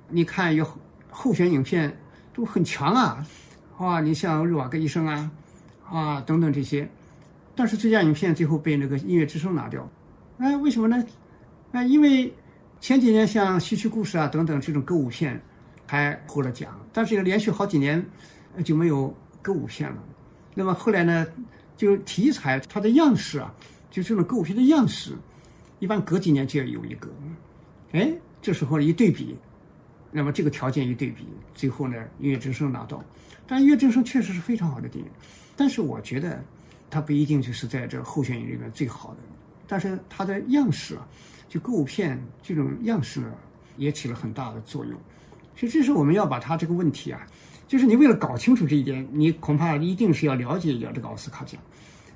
[0.08, 0.66] 你看有
[1.10, 1.94] 候选影片
[2.32, 3.22] 都很强啊，
[3.78, 5.30] 啊，你像《日瓦戈医生》啊，
[5.88, 6.88] 啊等等这些，
[7.54, 9.88] 但是最佳影片最后被那个《音乐之声》拿掉。
[10.38, 11.02] 哎，为什么呢？
[11.72, 12.32] 哎，因为
[12.80, 15.40] 前几年像《西区故事》啊等等这种歌舞片
[15.86, 18.04] 还获了奖，但是连续好几年
[18.64, 19.96] 就没有歌舞片了。
[20.54, 21.26] 那么后来呢，
[21.76, 23.54] 就题材它的样式啊，
[23.90, 25.12] 就这种歌舞片的样式。
[25.78, 27.08] 一般隔几年就要有一个，
[27.92, 28.12] 哎，
[28.42, 29.36] 这时候一对比，
[30.10, 33.02] 那么这个条件一对比，最后呢，《音乐之声》拿到，
[33.46, 35.10] 但《音乐之声》确实是非常好的电影，
[35.56, 36.42] 但是我觉得
[36.90, 39.18] 它不一定就是在这候选人里面最好的，
[39.66, 41.06] 但是它的样式啊，
[41.48, 43.32] 就歌舞片这种样式呢，
[43.76, 44.94] 也起了很大的作用，
[45.54, 47.26] 所以这是我们要把它这个问题啊，
[47.66, 51.60] 就是你为了搞清楚这一点，你恐怕一定是要了解一下这个奥斯卡奖，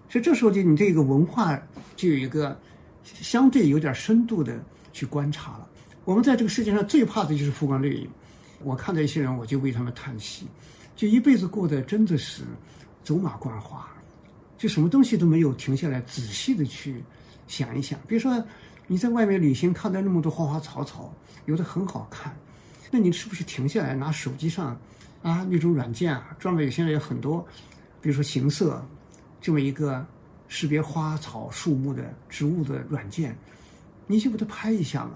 [0.08, 1.60] 所以这时候就你这个文化
[1.96, 2.58] 就有一个。
[3.04, 5.68] 相对有点深度的去观察了。
[6.04, 8.08] 我们在这个世界上最怕的就是浮光掠影。
[8.62, 10.46] 我看到一些人，我就为他们叹息，
[10.94, 12.42] 就一辈子过得真的是
[13.02, 13.88] 走马观花，
[14.56, 17.02] 就什么东西都没有停下来仔细的去
[17.46, 17.98] 想一想。
[18.06, 18.42] 比如说
[18.86, 21.12] 你在外面旅行，看到那么多花花草草，
[21.46, 22.36] 有的很好看，
[22.90, 24.78] 那你是不是停下来拿手机上
[25.22, 27.46] 啊那种软件啊，专门有现在有很多，
[28.00, 28.84] 比如说行色
[29.40, 30.04] 这么一个。
[30.54, 33.34] 识别花草树木的植物的软件，
[34.06, 35.12] 你就把它拍一下嘛，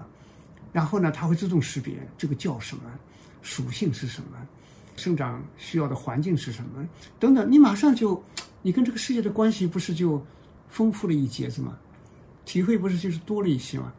[0.71, 2.83] 然后呢，它会自动识别这个叫什么，
[3.41, 4.37] 属性是什么，
[4.95, 6.87] 生长需要的环境是什么
[7.19, 8.21] 等等，你马上就，
[8.61, 10.23] 你跟这个世界的关系不是就
[10.69, 11.77] 丰富了一截子吗？
[12.45, 13.91] 体会不是就是多了一些吗？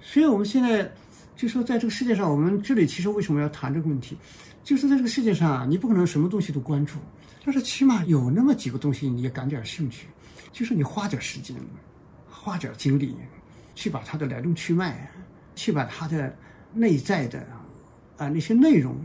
[0.00, 0.92] 所以我们现在
[1.36, 4.16] 就说，在这个世界上，我们这里其实为什么要谈这个问题，
[4.62, 6.98] 就是在这个世界上啊，你不可能什么东西都关注，
[7.44, 10.06] 但是起码有那么几个东西你也感点兴趣。
[10.52, 11.56] 就是你花点时间，
[12.30, 13.16] 花点精力，
[13.74, 15.10] 去把它的来龙去脉，
[15.54, 16.34] 去把它的
[16.72, 17.46] 内在的
[18.16, 18.96] 啊那些内容、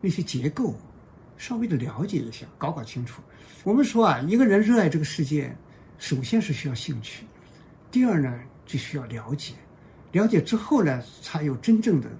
[0.00, 0.74] 那些结构，
[1.36, 3.22] 稍微的了解一下，搞搞清楚。
[3.62, 5.54] 我们说啊，一个人热爱这个世界，
[5.98, 7.24] 首先是需要兴趣，
[7.90, 9.54] 第二呢就需要了解，
[10.12, 12.10] 了解之后呢，才有真正的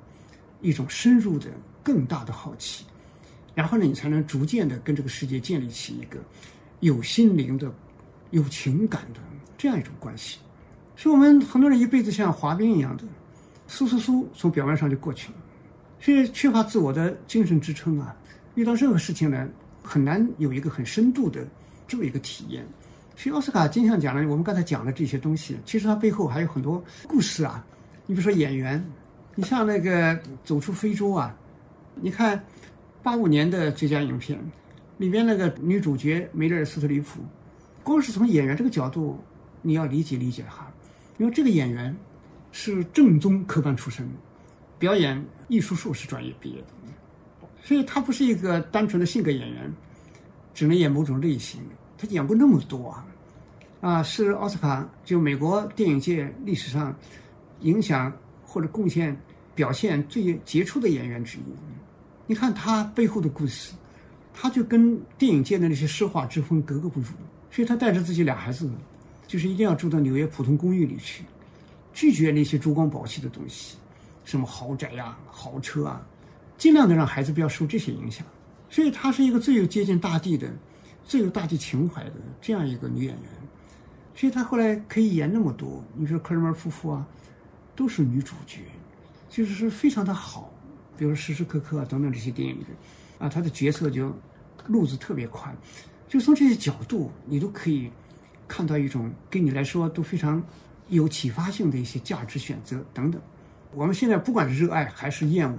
[0.60, 1.50] 一种深入的、
[1.82, 2.84] 更大的好奇，
[3.54, 6.18] 然后呢，你才能逐渐的跟这个世界建立起一个
[6.80, 7.72] 有心灵的。
[8.30, 9.20] 有情感的
[9.56, 10.40] 这样一种关系，
[10.96, 13.04] 所以我们很多人一辈子像滑冰一样的，
[13.68, 15.38] 嗖嗖嗖从表面上就过去了，
[16.00, 18.14] 所以缺乏自我的精神支撑啊，
[18.54, 19.48] 遇到任何事情呢，
[19.82, 21.46] 很难有一个很深度的
[21.88, 22.64] 这么一个体验。
[23.16, 27.64] 所以奥斯卡金像奖呢，我们刚才讲的这些东西，其实它背后还有很多故事啊。
[28.06, 28.84] 你比如说演员，
[29.34, 31.34] 你像那个走出非洲啊，
[31.94, 32.42] 你看
[33.02, 34.38] 八五年的最佳影片
[34.98, 37.20] 里边那个女主角梅丽尔·斯特里普。
[37.82, 39.22] 光是从演员这个角度，
[39.60, 40.72] 你要理解理解哈，
[41.18, 41.94] 因为这个演员
[42.56, 44.08] 是正宗科班出身，
[44.78, 46.68] 表演艺术硕士专业毕业的，
[47.64, 49.72] 所以他不是一个单纯的性格演员，
[50.54, 51.60] 只能演某种类型，
[51.98, 53.06] 他演过那么多啊，
[53.80, 56.94] 啊，是奥斯卡就美国电影界历史上
[57.62, 58.10] 影响
[58.44, 59.20] 或者贡献
[59.56, 61.42] 表现最杰出的演员之一。
[62.28, 63.74] 你看他背后的故事，
[64.32, 67.06] 他就跟电影界的那些奢华之风格格不入。
[67.50, 68.70] 所以他带着自己俩孩子，
[69.26, 71.24] 就是一定要住到纽约普通公寓里去，
[71.94, 73.76] 拒绝那些珠光宝气的东西，
[74.24, 76.04] 什么豪宅呀、豪车啊，
[76.58, 78.26] 尽量的让孩子不要受这些影响。
[78.68, 80.52] 所以她是一个最有接近大地的、
[81.04, 83.30] 最有大地情怀的这样一个女演员。
[84.16, 87.06] 所以她后来可以演那么多，你说科尔曼夫妇啊，
[87.76, 88.62] 都是女主角，
[89.30, 90.52] 就是说非常的好。
[90.98, 92.66] 比如说时时刻刻啊等等这些电影里，
[93.18, 94.12] 啊，她的角色就
[94.66, 95.56] 路子特别宽。
[96.08, 97.90] 就从这些角度，你都可以
[98.46, 100.42] 看到一种跟你来说都非常
[100.88, 103.20] 有启发性的一些价值选择等等。
[103.72, 105.58] 我们现在不管是热爱还是厌恶，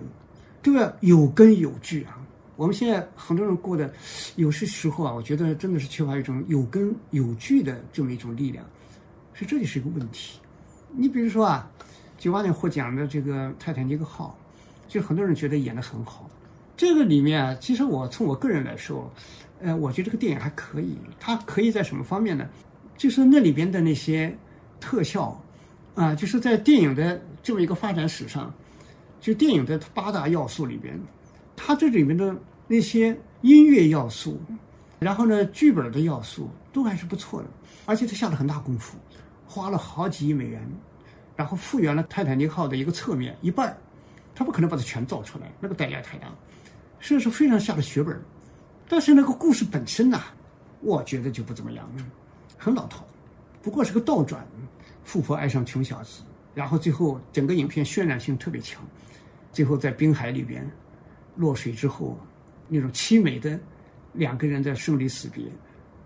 [0.62, 2.18] 都要有根有据啊。
[2.56, 3.94] 我们现在很多人过的
[4.36, 8.64] 有些时候啊，我觉得真的是缺乏一种有根有据的这么一种力量，
[9.34, 10.40] 所以这就是一个问题。
[10.92, 11.70] 你比如说啊，
[12.18, 14.38] 九八年获奖的这个《泰坦尼克号》，
[14.94, 16.30] 就很多人觉得演得很好。
[16.78, 19.12] 这个里面啊，其实我从我个人来说。
[19.62, 22.46] 呃，我觉得这个电影还可以，它可以在什么方面呢？
[22.98, 24.38] 就是那里边的那些
[24.80, 25.42] 特效，
[25.96, 28.54] 啊，就是在电影的这么一个发展史上，
[29.20, 31.00] 就电影的八大要素里边，
[31.56, 32.36] 它这里面的
[32.68, 34.40] 那些音乐要素，
[35.00, 37.48] 然后呢，剧本的要素都还是不错的，
[37.86, 38.98] 而且他下了很大功夫，
[39.48, 40.62] 花了好几亿美元，
[41.36, 43.78] 然后复原了泰坦尼克号的一个侧面一半儿，
[44.34, 46.28] 他不可能把它全造出来，那个代价太大，
[47.00, 48.20] 所以说非常下了血本。
[48.88, 50.22] 但是那个故事本身呐，
[50.82, 51.90] 我觉得就不怎么样，
[52.58, 53.06] 很老套，
[53.64, 54.46] 不过是个倒转，
[55.06, 56.22] 富婆爱上穷小子，
[56.54, 58.84] 然后最后整个影片渲染性特别强，
[59.54, 60.70] 最后在滨海里边
[61.36, 62.20] 落水之后，
[62.68, 63.58] 那种凄美的
[64.12, 65.46] 两个人在生离死别，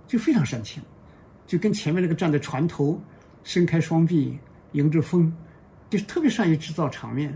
[0.05, 0.83] 就非常煽情，
[1.47, 3.01] 就跟前面那个站在船头，
[3.43, 4.37] 伸开双臂
[4.73, 5.33] 迎着风，
[5.89, 7.35] 就是特别善于制造场面。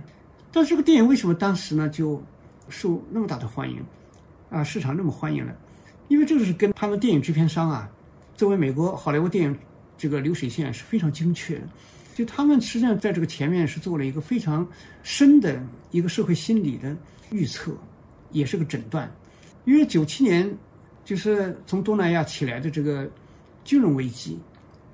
[0.52, 2.22] 但是这个电影为什么当时呢就
[2.70, 3.84] 受那么大的欢迎
[4.50, 4.64] 啊？
[4.64, 5.54] 市场那么欢迎呢？
[6.10, 7.90] 因为这个是跟他们电影制片商啊，
[8.36, 9.58] 作为美国好莱坞电影
[10.04, 11.62] 这个流水线是非常精确的，
[12.14, 14.68] 就他们实际上在这个前面是做了一个非常
[15.02, 16.94] 深的一个社会心理的
[17.32, 17.72] 预测，
[18.32, 19.10] 也是个诊断。
[19.64, 20.54] 因为九七年
[21.06, 23.10] 就是从东南亚起来的这个
[23.64, 24.38] 金融危机，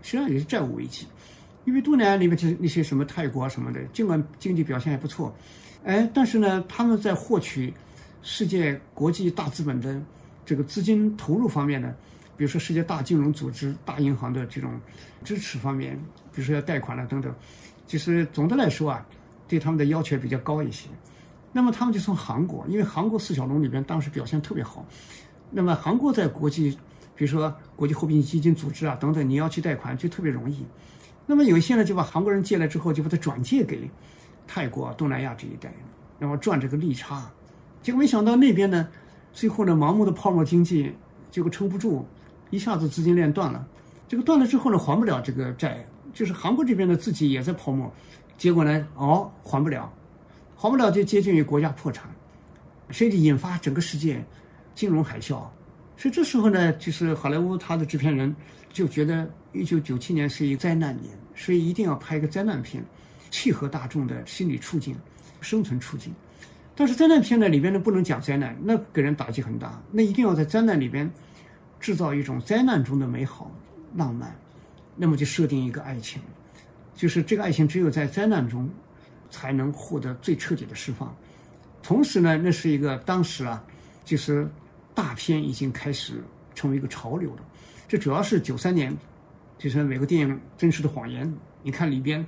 [0.04, 1.08] 实际上也是债务危机。
[1.66, 5.36] 因为东南亚里面这那些什么泰国啊什么的，尽管经济表现还不错，
[5.84, 7.74] 哎，但是呢，他们在获取
[8.22, 10.00] 世界国际大资本的。
[10.46, 11.94] 这个资金投入方面呢，
[12.40, 14.72] 比如说世界大金融组织、大银行的这种
[15.26, 16.00] 支持方面，
[16.34, 17.36] 比如说要贷款了等等，
[17.86, 19.06] 其实总的来说啊，
[19.46, 20.88] 对他们的要求比较高一些。
[21.52, 24.86] 那么他们就从韩国，因为韩国四小龙里边当时表现特别好，
[25.52, 26.72] 那么韩国在国际，
[27.14, 30.66] 比如说国际货币基金组织啊等等，你要去贷款就特别容易。
[31.26, 33.92] 那么有一些呢就把韩国人借来之后，就把它转借给
[34.48, 35.70] 泰国、东南亚这一带，
[36.18, 37.30] 然后赚这个利差。
[37.84, 38.88] 结果没想到那边呢。
[39.32, 40.92] 最后呢，盲目的泡沫经济
[41.30, 42.04] 结果撑不住，
[42.50, 43.68] 一下子资金链断了。
[44.08, 47.94] 这个断了之后呢，还不了这个债，就是韩国这边呢自己也在泡沫，
[48.38, 49.92] 结果呢，哦，还不了，
[50.56, 52.10] 还不了就接近于国家破产，
[52.90, 54.24] 甚至引发整个世界
[54.74, 55.44] 金融海啸。
[55.96, 58.36] 所以这时候呢，就是好莱坞他的制片人
[58.72, 62.84] 就觉得一九九七年是一个灾难年，所以一定要拍一个灾难片，
[63.30, 64.96] 契合大众的心理处境、
[65.42, 66.12] 生存处境。
[66.74, 69.80] 但是灾难片呢里边呢不能讲灾难，那给人打击很大。
[69.92, 71.12] 那一定要在灾难里边
[71.80, 73.52] 制造一种灾难中的美好
[73.96, 74.36] 浪漫，
[74.96, 76.22] 那么就设定一个爱情，
[76.94, 78.70] 就是这个爱情只有在灾难中
[79.30, 81.16] 才能获得最彻底的释放。
[81.82, 83.64] 同时呢，那是一个当时啊，
[84.04, 84.48] 就是
[84.94, 86.22] 大片已经开始
[86.54, 87.44] 成为一个潮流了。
[87.88, 88.96] 这主要是九三年，
[89.58, 91.26] 就是美国电影《真实的谎言》，
[91.64, 92.24] 你看里边，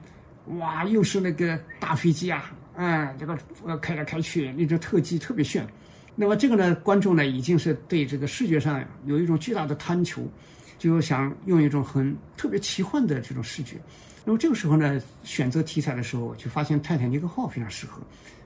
[0.57, 2.53] 哇，又是那个大飞机啊。
[2.75, 5.67] 哎，这个呃开来开去，那种特技特别炫。
[6.15, 10.27] 那么这个呢，观众呢已经是对这个视觉上有一种巨大的贪求，
[10.77, 13.77] 就想用一种很特别奇幻的这种视觉。
[14.23, 18.01] 那么这个时候呢，选择题材的时候，就发现泰坦尼克号非常适合，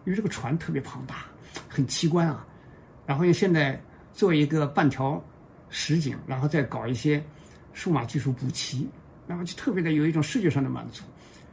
[0.06, 1.26] 因为这个船特别庞大，
[1.68, 2.46] 很奇观啊。
[3.06, 3.82] 然后现在
[4.14, 5.22] 做一个半条
[5.70, 7.22] 实景，然后再搞一些
[7.74, 8.88] 数码技术补齐，
[9.28, 11.04] 然后就特别的有一种视觉上的满足。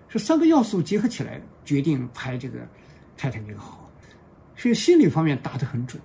[0.08, 2.60] 这三个要素结合起来，决定拍这个
[3.16, 3.78] 《泰坦尼克号》，
[4.62, 6.00] 所以心理方面打得很准。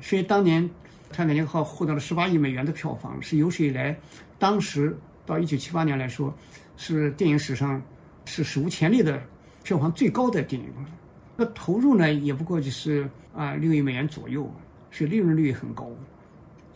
[0.00, 0.60] 所以当年
[1.08, 3.96] 《泰坦尼克号》获得了十八亿美元的票房，是有史以来，
[4.40, 6.36] 当时到一九七八年来说，
[6.76, 7.80] 是电影史上
[8.24, 9.22] 是史无前例的
[9.62, 10.68] 票房最高的电影。
[11.36, 14.52] 那投入呢，也不过就是啊六亿美元左右，
[14.90, 15.88] 所以利润率也很高。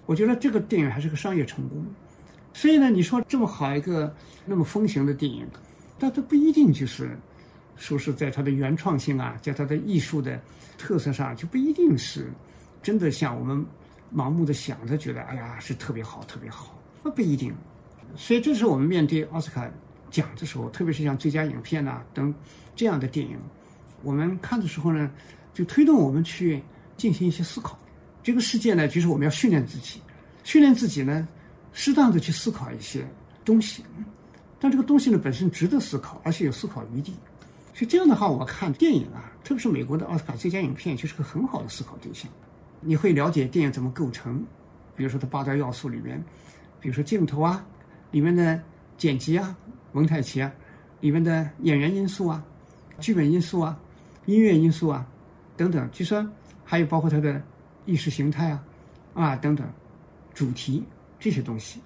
[0.07, 1.85] 我觉得这个电影还是个商业成功。
[2.53, 4.14] 所以呢，你说这么好一个
[4.46, 5.44] 那么风行的电影。
[5.99, 7.18] 但它不一定就是，
[7.81, 10.38] 说是在它的原创性啊，在它的艺术的
[10.77, 12.31] 特色上，就不一定是
[12.83, 13.66] 真的像我们
[14.14, 17.53] 盲目的想着觉得，哎呀是特别好，特别好，那不一定。
[18.16, 19.66] 所以这是我们面对奥斯卡
[20.11, 22.35] 奖的时候，特别是像最佳影片呐等
[22.77, 23.38] 这样的电影，
[24.03, 25.11] 我们看的时候呢，
[25.55, 26.62] 就推动我们去
[26.97, 27.79] 进行一些思考。
[28.23, 30.03] 这个世界呢，就是我们要训练自己，
[30.45, 31.27] 训练自己呢，
[31.73, 33.07] 适当的去思考一些
[33.43, 33.83] 东西。
[34.59, 37.14] 但这个东西呢本身值得思考，而且有思考余地。
[37.81, 42.31] 所以这样的话，我看电影啊，特别是美国的奥斯卡最佳影片，就是个很好的思考对象。
[42.83, 44.45] 你会了解电影怎么构成，
[44.95, 46.23] 比如说它八大要素里面，
[46.79, 47.64] 比如说镜头啊，
[48.11, 48.61] 里面的
[48.99, 49.57] 剪辑啊、
[49.93, 50.53] 蒙太奇啊，
[51.01, 52.45] 里面的演员因素啊、
[52.99, 53.81] 剧本因素啊、
[54.27, 55.07] 音乐因素啊
[55.57, 56.29] 等等，就说
[56.62, 57.43] 还有包括它的
[57.87, 58.62] 意识形态啊
[59.14, 59.66] 啊等等
[60.35, 60.85] 主题
[61.18, 61.81] 这些东西。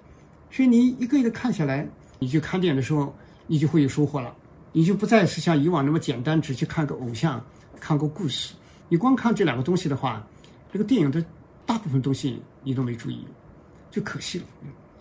[0.51, 1.87] 所以你一个一个看下来。
[2.19, 3.15] 你去看电影的时候，
[3.47, 4.35] 你就会有收获了，
[4.75, 7.41] 你就不再是像以往那么简单，只去看个偶像，
[7.79, 8.53] 看个故事。
[8.89, 10.21] 你光看这两个东西的话，
[10.69, 11.23] 这个电影的
[11.65, 13.25] 大部分东西你都没注意，
[13.89, 14.45] 就可惜了。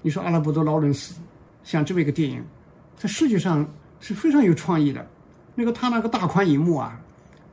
[0.01, 1.17] 你说阿拉伯的劳伦斯，
[1.65, 2.41] 像这么一个电影，
[2.97, 3.69] 在视觉上
[3.99, 5.05] 是非常有创意的。
[5.57, 6.97] 那个他那个大宽银幕啊，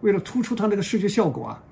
[0.02, 1.64] 为了突出他那个视觉效果啊，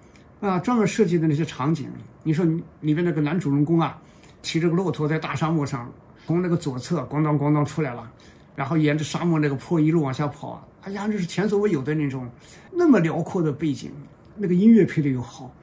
[0.42, 1.88] 啊，专门设计的那些场景。
[2.24, 2.44] 你说
[2.82, 4.02] 里面那个男主人公啊，
[4.42, 5.88] 骑着个骆驼在大沙漠上。
[6.26, 8.12] 从那个左侧咣当咣当出来了，
[8.56, 12.30] 然后沿着沙漠那个坡一路往下跑，哎呀，这是前所未有的那种
[12.72, 13.92] 那么辽阔的背景，
[14.36, 15.54] 那个音乐配的又好，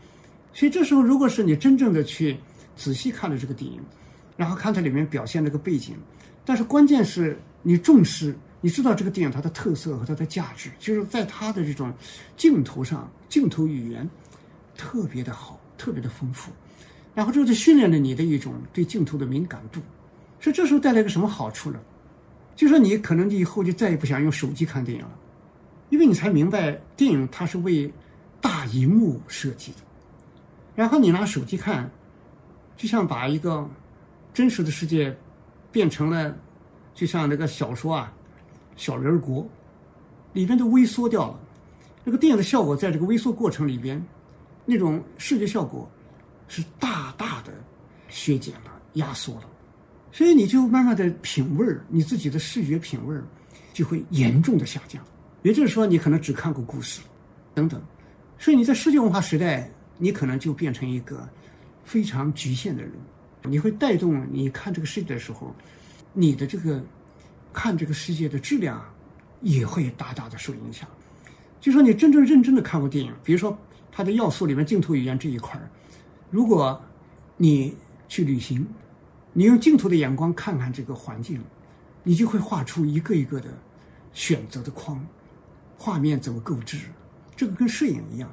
[0.52, 2.36] 所以这时候如果是你真正的去
[2.74, 3.80] 仔细看了这个电影，
[4.36, 5.94] 然后看它里面表现那个背景，
[6.44, 11.92] 但是关键是你重视，你知道这个电影它的特色和它的价值，就是在它的这种
[12.36, 14.08] 镜头上，镜头语言
[14.76, 16.50] 特别的好，特别的丰富，
[17.14, 19.80] 然后这就训练了你的一种对镜头的敏感度。
[20.40, 21.78] 所以这时候带来一个什么好处呢？
[22.56, 25.10] 就说你可能以后就再也不想用手机看电影了，
[25.90, 27.92] 因为你才明白电影它是为
[28.40, 29.78] 大荧幕设计的。
[30.74, 31.90] 然后你拿手机看，
[32.76, 33.68] 就像把一个
[34.32, 35.14] 真实的世界
[35.70, 36.34] 变成了，
[36.94, 38.12] 就像那个小说啊，
[38.74, 39.46] 小人国
[40.32, 41.40] 里边都微缩掉了。
[42.04, 44.02] 那个电影的效果在这个微缩过程里边，
[44.64, 45.90] 那种视觉效果
[46.48, 47.52] 是大大的
[48.08, 49.42] 削减了、压缩了。
[50.16, 53.22] 所以你就慢慢的品味儿，你自己的视觉品味儿
[53.74, 55.04] 就会严重的下降。
[55.42, 57.02] 也就是说，你可能只看过故事，
[57.52, 57.78] 等等。
[58.38, 61.28] 所以你在世界文化时代，你可能就变成一个
[61.84, 62.90] 非常局限的人。
[63.44, 65.54] 你会带动你看这个世界的时候，
[66.14, 66.82] 你的这个
[67.52, 68.82] 看这个世界的质量
[69.42, 70.88] 也会大大的受影响。
[71.60, 73.54] 就说你真正认真的看过电影，比如说
[73.92, 75.68] 它的要素里面镜头语言这一块儿，
[76.30, 76.82] 如果
[77.36, 77.76] 你
[78.08, 78.66] 去旅行。
[79.38, 81.38] 你用镜头的眼光看看这个环境，
[82.02, 83.50] 你就会画出一个一个的
[84.14, 84.98] 选择的框，
[85.76, 86.78] 画面怎么构置，
[87.36, 88.32] 这个跟摄影一样。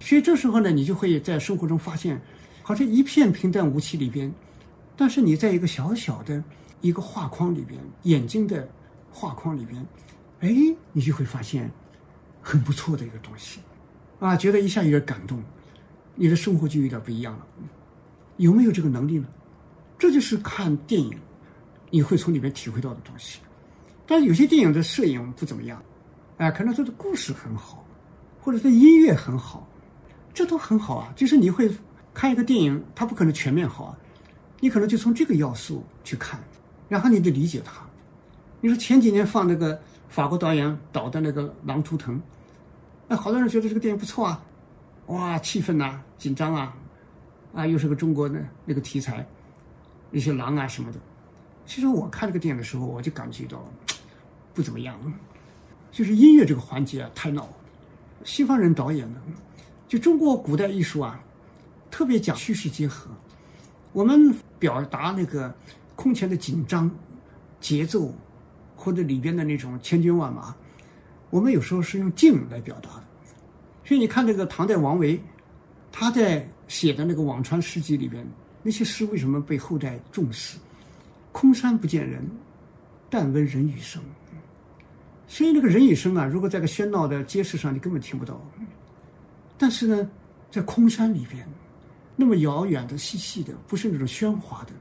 [0.00, 2.18] 所以这时候呢，你就会在生活中发现，
[2.62, 4.32] 好像一片平淡无奇里边，
[4.96, 6.42] 但是你在一个小小的
[6.80, 8.66] 一个画框里边，眼睛的
[9.10, 9.86] 画框里边，
[10.40, 11.70] 哎，你就会发现
[12.40, 13.60] 很不错的一个东西，
[14.18, 15.44] 啊，觉得一下有点感动，
[16.14, 17.46] 你的生活就有点不一样了。
[18.38, 19.28] 有没有这个能力呢？
[19.98, 21.18] 这就是看电影，
[21.90, 23.40] 你会从里面体会到的东西。
[24.06, 25.82] 但有些电影的摄影不怎么样，
[26.36, 27.84] 哎，可能它的故事很好，
[28.40, 29.66] 或者是音乐很好，
[30.32, 31.12] 这都很好啊。
[31.16, 31.70] 就是你会
[32.14, 33.98] 看一个电影，它不可能全面好啊，
[34.60, 36.38] 你可能就从这个要素去看，
[36.88, 37.82] 然后你得理解它。
[38.60, 42.16] 你说前几年放那个法国导演导的那个《狼图腾》，
[43.08, 44.42] 哎，好多人觉得这个电影不错啊，
[45.06, 46.76] 哇，气氛呐，紧张啊，
[47.54, 49.26] 啊，又是个中国的那个题材。
[50.16, 50.98] 一些狼啊什么的，
[51.66, 53.62] 其实我看这个电影的时候，我就感觉到
[54.54, 54.98] 不怎么样，
[55.92, 57.46] 就是音乐这个环节太闹。
[58.24, 59.20] 西方人导演的，
[59.86, 61.22] 就中国古代艺术啊，
[61.90, 63.10] 特别讲虚实结合。
[63.92, 65.54] 我们表达那个
[65.94, 66.90] 空前的紧张、
[67.60, 68.10] 节奏，
[68.74, 70.56] 或者里边的那种千军万马，
[71.28, 73.02] 我们有时候是用静来表达的。
[73.84, 75.20] 所以你看这个唐代王维，
[75.92, 78.26] 他在写的那个《辋川诗集》里边。
[78.66, 80.58] 那些诗为什么被后代重视？
[81.30, 82.28] 空山不见人，
[83.08, 84.02] 但闻人语声。
[85.28, 88.44] 所以那个人语声啊，如果在个喧闹的街市上，你根本听不到。
[89.56, 90.10] 但是呢，
[90.50, 91.46] 在空山里边，
[92.16, 94.72] 那么遥远的、细细的，不是那种喧哗的，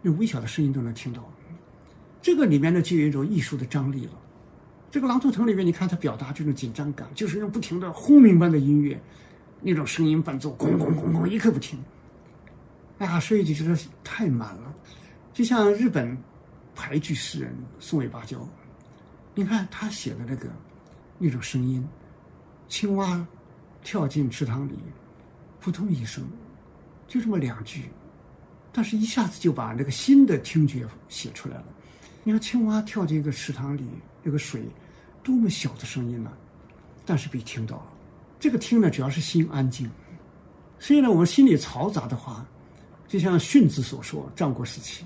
[0.00, 1.28] 那微小的声音都能听到。
[2.20, 4.12] 这个里面呢，就有一种艺术的张力了。
[4.92, 8.96] 这个《狼图腾》里面，你看它表达这种紧张感，就是用不停的轰鸣般的音乐，
[9.60, 11.76] 那种声音伴奏，咣咣咣咣，一刻不停。
[13.06, 14.74] 啊，所以就觉得太满了，
[15.32, 16.16] 就像日本
[16.76, 18.46] 俳剧诗人松尾芭蕉，
[19.34, 20.48] 你看他写的那个
[21.18, 21.84] 那种声音，
[22.68, 23.26] 青蛙
[23.82, 24.78] 跳进池塘里，
[25.60, 26.24] 扑通一声，
[27.08, 27.90] 就这么两句，
[28.72, 31.64] 但是一下子就把那个新的听觉写出来了。
[32.22, 33.84] 你说青蛙跳进一个池塘里，
[34.22, 34.62] 那个水
[35.24, 36.32] 多么小的声音呢？
[37.04, 37.86] 但是被听到了。
[38.38, 39.90] 这个听呢，主要是心安静。
[40.78, 42.46] 所以呢，我们心里嘈杂的话。
[43.12, 45.04] 就像荀子所说，战国时期，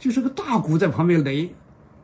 [0.00, 1.48] 就是个大鼓在旁边擂，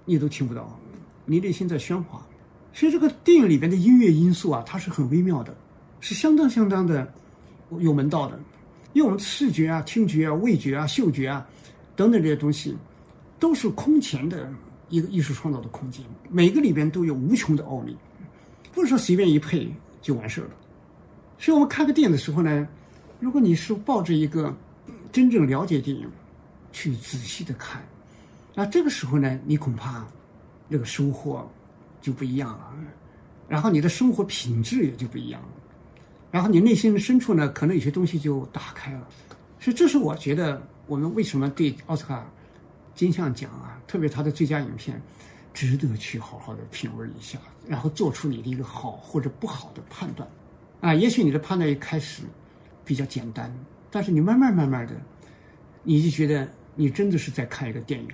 [0.05, 0.79] 你都听不到，
[1.25, 2.25] 你内心在喧哗。
[2.73, 5.53] 所以这个电影里边的音乐因素啊，它是很微妙的，
[5.99, 7.13] 是相当相当的
[7.81, 8.39] 有门道的。
[8.93, 11.45] 因为我们视觉啊、听觉啊、味觉啊、嗅觉啊
[11.97, 12.77] 等等这些东西，
[13.41, 14.49] 都是空前的
[14.91, 17.97] 一个艺术创造的空间，每个里边都有无穷的奥秘，
[18.71, 19.69] 不是说随便一配
[20.01, 20.51] 就完事儿了。
[21.37, 22.69] 所以我们看个电影的时候呢，
[23.19, 24.55] 如果你是抱着一个
[25.13, 26.11] 真正了解电影，
[26.73, 27.83] 去仔细的看，
[28.55, 30.05] 那这个时候呢，你恐怕
[30.69, 31.47] 那个收获
[32.01, 32.75] 就不一样了，
[33.47, 35.49] 然后你的生活品质也就不一样了，
[36.31, 39.07] 然后你内心深处呢，可能有些东西就打开了。
[39.61, 42.27] 所以，这是我觉得我们为什么对奥斯卡
[42.95, 45.01] 金像奖啊，特别他的最佳影片，
[45.53, 47.39] 值得去好好的品味一下，
[47.69, 50.27] 然后做出你的一个好或者不好的判断。
[50.81, 52.23] 啊，也许你的判断一开始
[52.85, 53.55] 比较简单。
[53.93, 54.95] 但是你慢慢慢慢的，
[55.85, 58.09] 你就觉得你真的是在看一个电影。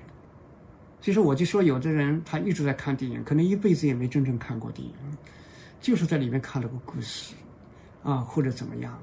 [1.01, 4.93] 其实我就说，有的人他一直在看电影，可能一辈子也没真正看过电影，
[5.81, 7.35] 就是在里面看了个故事，
[8.03, 8.99] 啊或者怎么样。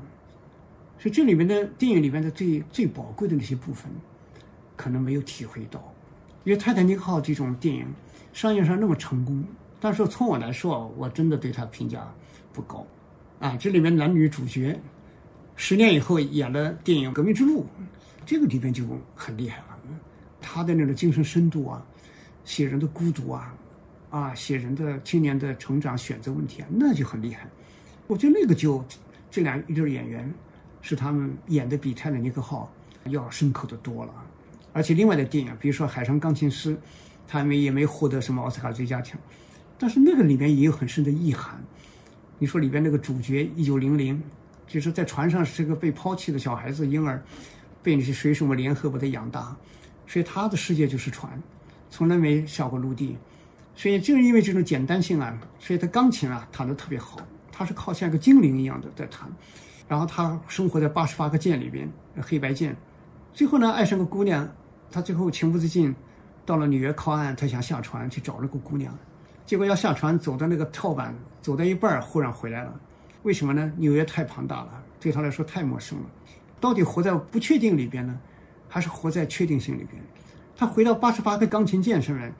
[0.99, 3.89] 所以这里面的电影里面的最最宝贵的那些部分，
[4.75, 5.81] 可能没有体会到，
[6.43, 7.87] 因为《泰坦尼克号》这种电影
[8.33, 9.41] 商业上那么成功，
[9.79, 12.05] 但是从我来说，我真的对它评价
[12.51, 12.85] 不高。
[13.39, 14.77] 啊，这里面男女主角
[15.55, 17.61] 十年以后演了电影《革命之路》，
[18.25, 18.83] 这个里边就
[19.15, 19.65] 很厉害了。
[20.41, 21.83] 他的那种精神深度啊，
[22.43, 23.55] 写人的孤独啊，
[24.09, 27.47] 啊，写人的青年的成长选择问题啊，那就很厉害。
[28.07, 28.83] 我觉得那个就
[29.31, 30.31] 这两一对演员
[30.81, 32.71] 是他们演的比《泰坦尼克号》
[33.09, 34.13] 要深刻的多了。
[34.71, 36.75] 而且另外的电影，比如说《海上钢琴师》，
[37.27, 39.17] 他们也没获得什么奥斯卡最佳奖，
[39.79, 41.59] 但是那个里面也有很深的意涵。
[42.37, 44.21] 你说里边那个主角一九零零，
[44.67, 47.23] 就是在船上是个被抛弃的小孩子婴儿，
[47.83, 49.55] 被那些水手们联合把他养大，
[50.07, 51.41] 所以他的世界就是船，
[51.89, 53.17] 从来没下过陆地。
[53.75, 57.17] 所以正因为这种简单性啊，所以他钢琴啊弹得特别好。
[57.51, 59.29] 他是靠像个精灵一样的在弹，
[59.87, 61.89] 然后他生活在八十八个舰里边，
[62.21, 62.75] 黑白舰，
[63.33, 64.45] 最后呢爱上个姑娘，
[64.91, 65.95] 他最后情不自禁
[66.45, 68.93] 到了纽约靠岸，他想下船去找那个姑娘。
[69.45, 72.77] 结果要下船，走到那个跳板，走到一半忽然回来了。
[73.25, 73.73] 为什么呢？
[73.75, 76.05] 纽约太庞大了，对他来说太陌生了。
[76.61, 78.19] 到底活在不确定里边呢，
[78.69, 79.99] 还是活在确定性里边？
[80.55, 82.31] 他回到八十八个钢琴键上面，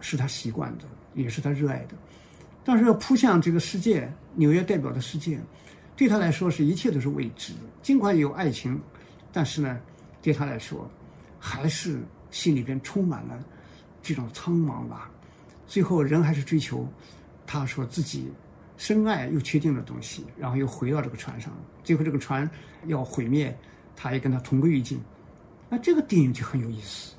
[0.00, 0.84] 是他习惯的，
[1.14, 1.94] 也是他热爱的。
[2.64, 5.40] 但是要扑向这个世界，纽约代表的世界，
[5.94, 7.52] 对他来说是一切都是未知。
[7.80, 8.80] 尽管有爱情，
[9.32, 9.78] 但是呢，
[10.20, 10.90] 对他来说，
[11.38, 12.00] 还是
[12.32, 13.38] 心里边充满了
[14.02, 15.08] 这种苍茫吧。
[15.68, 16.84] 最后，人还是追求
[17.46, 18.28] 他说自己
[18.82, 21.52] 深爱又确定的东西，然后又回到这个船上。
[21.84, 22.50] 最后，这个船
[22.86, 23.56] 要毁灭，
[23.94, 25.00] 他也跟他同归于尽。
[25.68, 27.14] 那这个电影就很有意思。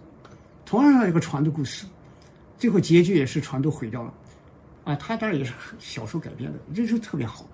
[0.65, 1.85] 同样是一个船的故事，
[2.57, 4.13] 最后结局也是船都毁掉了。
[4.83, 7.45] 啊，他当然也是小说改编的，这就特别好。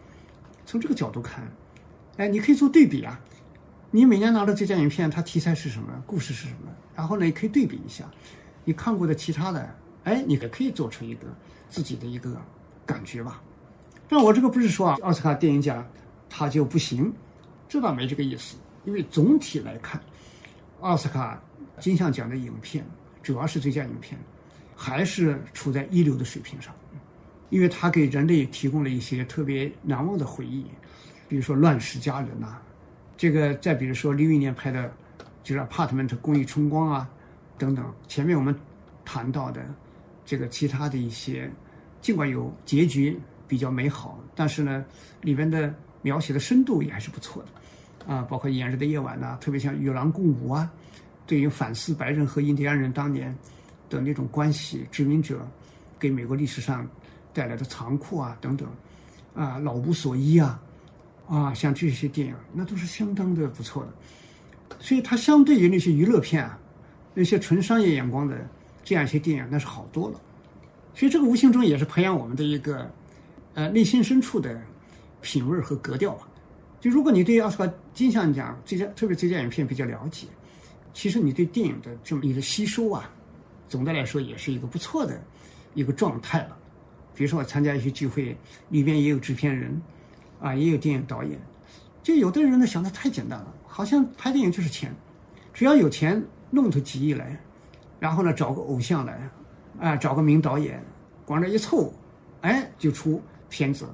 [0.66, 1.48] 从这个角度看，
[2.18, 3.22] 哎，你可以做对比啊。
[3.92, 8.06] 你每年拿到这家影片，它题材是什么，故事是什么，然后呢，你可以对比一下
[8.66, 9.76] 你看过的其他的。
[10.06, 11.28] 哎，你也可以做出一个
[11.70, 12.36] 自己的一个
[12.88, 13.40] 感觉吧。
[14.10, 15.88] 但我这个不是说啊，奥斯卡电影奖
[16.28, 17.14] 它就不行，
[17.70, 18.58] 这倒没这个意思。
[18.84, 20.02] 因为总体来看，
[20.82, 21.40] 奥斯卡
[21.80, 22.84] 金像奖的影片，
[23.22, 24.20] 主要是最佳影片，
[24.76, 26.74] 还是处在一流的水平上。
[27.50, 30.66] 因为它给人类提供了一些特别难忘的回忆，
[31.28, 32.58] 比如说《乱世佳人》呐，
[33.16, 34.92] 这个再比如说六一年拍的，
[35.44, 37.10] 就是《Apartment 公寓春光》啊，
[37.58, 37.86] 等等。
[38.08, 38.56] 前面我们
[39.06, 39.64] 谈到的。
[40.26, 41.52] 这个其他的一些，
[42.02, 43.20] 尽管有结局
[43.50, 44.86] 比较美好，但是呢，
[45.22, 50.72] 里边的描写的深度也还是不错的，啊，包括炎热的夜晚呐，特别像与狼共舞啊，
[51.26, 53.36] 对于反思白人和印第安人当年
[53.90, 55.46] 的那种关系，殖民者
[56.00, 56.88] 给美国历史上
[57.34, 58.70] 带来的残酷啊等等，
[59.34, 60.62] 啊，老无所依啊，
[61.28, 66.58] 啊，像这些电影，那都是相当的不错的，所以它相对于那些娱乐片啊，
[67.14, 68.38] 那些纯商业眼光的。
[68.82, 70.20] 这样一些电影那是好多了，
[70.96, 72.90] 所以这个无形中也是培养我们的一个，
[73.54, 74.62] 呃，内心深处的
[75.22, 76.28] 品味和格调吧。
[76.80, 80.28] 就如果你对奥斯卡金像奖最佳特别最佳影片比较了解，
[80.94, 83.10] 其实你对电影的这么一个吸收啊，
[83.68, 85.20] 总的来说也是一个不错的
[85.74, 86.58] 一个状态了。
[87.14, 88.38] 比如说我参加一些聚会，
[88.70, 89.82] 里边也有制片人，
[90.40, 91.38] 啊，也有电影导演，
[92.02, 94.96] 就有的人呢想的太简单了，好像拍电影就是钱，
[95.54, 97.38] 只要有钱弄出几亿来。
[98.00, 99.30] 然后呢，找个偶像来，
[99.78, 100.82] 啊，找个名导演，
[101.26, 101.94] 往这一凑，
[102.40, 103.88] 哎，就出片子。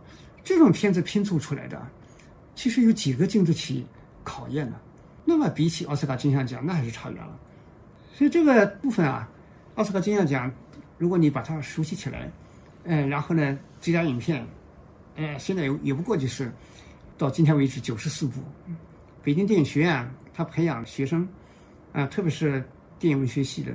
[0.44, 1.82] 这种片子拼凑出来的，
[2.54, 3.86] 其实有几个经得起
[4.24, 4.80] 考验的？
[5.24, 7.40] 那么比起奥斯卡金像奖，那还是差远了。
[8.14, 9.28] 所以这个部分啊，
[9.74, 10.54] 奥斯卡金像奖，
[11.00, 12.32] 如果你把它熟悉起来，
[12.84, 14.46] 嗯，然后呢，最佳影片，
[15.16, 16.52] 哎，现在也也不过就是
[17.18, 18.40] 到今天为止九十四部。
[19.24, 21.28] 北京电影学院它培养学生，
[21.92, 22.64] 啊，特别是
[23.00, 23.72] 电影文学系的。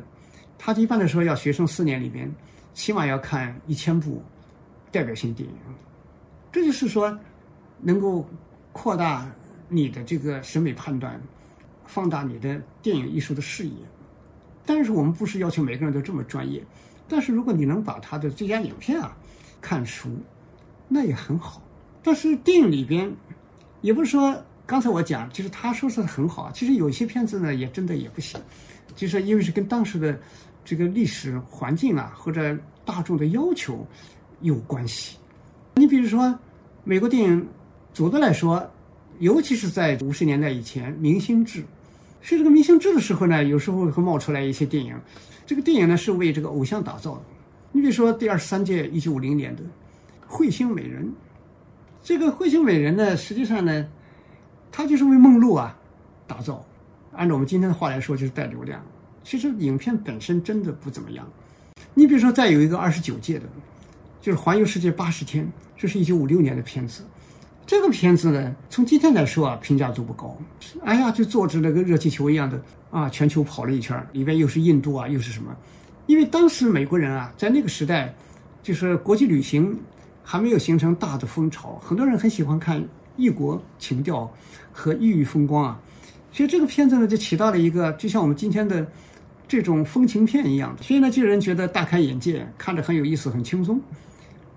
[0.57, 2.33] 他一般来说要学生四年里边，
[2.75, 4.23] 起码要看一千部
[4.91, 5.55] 代表性电影，
[6.51, 7.17] 这就是说，
[7.81, 8.29] 能够
[8.73, 9.31] 扩大
[9.69, 11.21] 你的这个审美判断，
[11.87, 13.75] 放大你的电影艺术的视野。
[14.67, 16.65] 但是我们不是要求每个人都这么专业，
[17.09, 19.17] 但是如果你能把他的最佳影片啊
[19.61, 20.09] 看熟，
[20.89, 21.63] 那也很好。
[22.03, 23.11] 但是电影里边，
[23.81, 24.37] 也不是说
[24.67, 28.41] 刚才我讲，就是他说是很好，其实有些片子呢也真的也不行，
[28.95, 30.19] 就是因为是跟当时的。
[30.63, 33.85] 这个历史环境啊，或者大众的要求
[34.41, 35.17] 有关系。
[35.77, 36.39] 你比如说，
[36.85, 37.49] 美国电影，
[37.93, 38.69] 总的来说，
[39.19, 41.65] 尤其是在五十年代以前，明星制，
[42.21, 44.95] 是这个明星制的时候呢，有时候会冒出来一些电影。
[45.47, 47.23] 这个电影呢，是为这个偶像打造的。
[47.73, 49.63] 你比如说，第二十三届一九五零年的
[50.29, 51.05] 《彗星美人》，
[52.03, 53.87] 这个《彗星美人》呢，实际上呢，
[54.73, 55.77] 它就是为梦露啊
[56.27, 56.65] 打造。
[57.13, 58.81] 按照我们今天的话来说，就是带流量。
[59.23, 61.29] 其实影片本身真的不怎么样。
[61.95, 63.47] 你比如说，再有一个二十九届的，
[64.21, 65.45] 就是《环游世界八十天》，
[65.77, 67.03] 这是一九五六年的片子。
[67.67, 70.37] 这个片子呢，从今天来说啊，评价都不高。
[70.85, 72.61] 哎呀，就坐着那个热气球一样的
[72.91, 75.57] 啊，全球跑了一圈，里边又是印度啊，又是什么？
[76.07, 78.13] 因为当时美国人啊，在那个时代，
[78.63, 79.79] 就是国际旅行
[80.25, 82.85] 还没有形成大的风潮，很多人很喜欢看
[83.17, 84.29] 异国情调
[84.73, 85.81] 和异域风光啊。
[86.33, 88.85] 所以这个片子呢，就起到了一个，就像我们今天的
[89.47, 90.83] 这种风情片一样的。
[90.83, 93.81] 所以呢，就人觉得大开眼界，看着很有意思，很轻松。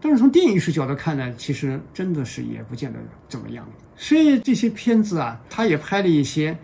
[0.03, 2.99] 但是从电影艺术角度看呢，其实真的是也不见得
[3.29, 3.65] 怎么样。
[3.95, 6.55] 所以这些片子啊，他也拍了一些，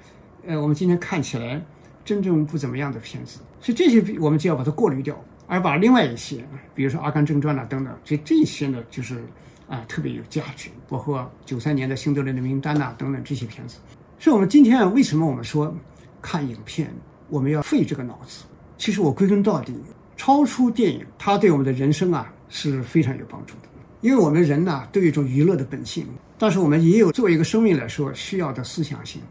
[0.45, 1.63] 呃，我们今天看起来
[2.03, 3.39] 真正不怎么样的片子。
[3.61, 5.17] 所以这些我们就要把它过滤掉，
[5.47, 6.43] 而把另外一些，
[6.75, 9.23] 比如说《阿甘正传》呐等等，所以这些呢，就是
[9.69, 10.69] 啊特别有价值。
[10.89, 13.77] 包括九三年的《辛德勒的名单》呐等等这些片子。
[14.19, 15.73] 所以我们今天，为什么我们说
[16.21, 16.93] 看影片
[17.29, 18.43] 我们要费这个脑子？
[18.77, 19.73] 其实我归根到底，
[20.17, 22.33] 超出电影，它对我们的人生啊。
[22.49, 23.69] 是非常有帮助的，
[24.01, 26.05] 因为我们人呢都有一种娱乐的本性，
[26.37, 29.21] 但是我们也有作为一个生命来说需要的思想性，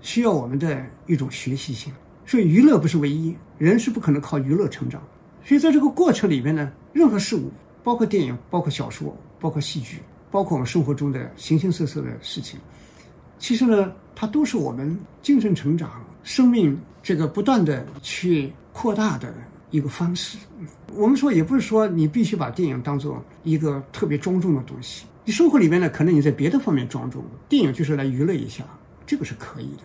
[0.00, 1.92] 需要我们的一种学习性。
[2.26, 5.00] 所以娱乐不是唯一，人是不可能靠娱乐成长。
[5.44, 9.98] 所以在这个过程里面呢，任何事物，包括电影、包括小说、包括戏剧、
[10.30, 12.58] 包括我们生活中的形形色色的事情，
[13.38, 19.32] 其实呢，它都是我们精神成长、生命这个不断的去扩大的。
[19.70, 20.38] 一个方式，
[20.96, 25.06] 我们说也不是说你必须把电影当做一个特别庄重的东西。
[25.24, 28.64] 你生活里面呢，可能你在别的方面庄重，电影就是来娱乐一下，
[29.06, 29.82] 这个是可以的。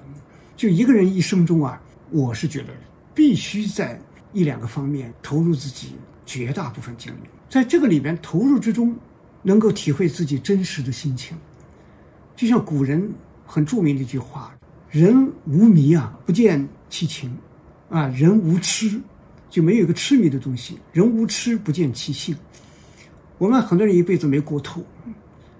[0.55, 1.81] 就一个人一生中啊，
[2.11, 2.67] 我是觉得
[3.13, 3.99] 必须在
[4.33, 5.95] 一两个方面投入自己
[6.25, 8.95] 绝大部分精力，在这个里边投入之中，
[9.41, 11.37] 能够体会自己真实的心情。
[12.35, 13.09] 就像古人
[13.45, 14.53] 很著名的一句话
[14.91, 17.29] ：“人无迷啊，不见其情；
[17.89, 18.99] 啊，人无痴。”
[19.49, 22.35] 就没有一个痴迷的东西，人无痴不见其性。
[23.37, 24.83] 我们很多人一辈子没过透，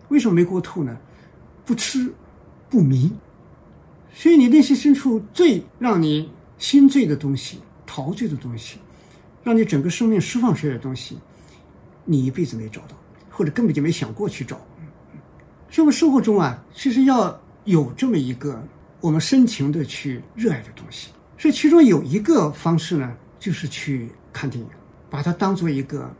[0.10, 0.98] 为什么没过透呢？
[1.66, 2.14] 不痴，
[2.70, 3.12] 不迷。
[4.14, 8.78] 所以你内心深处最让你心醉的东西、陶醉的东西，
[9.44, 11.18] 让你整个生命释放出来的东西，
[12.06, 12.98] 你一辈子没找到，
[13.30, 14.58] 或者根本就没想过去找。
[15.72, 18.62] 所以，我们生活中啊，其实要有这么一个
[19.00, 21.12] 我们深情的去热爱的东西。
[21.38, 23.16] 所以，其中有一个方式呢。
[23.40, 24.70] 就是去看电影，
[25.10, 26.14] 把它当做一个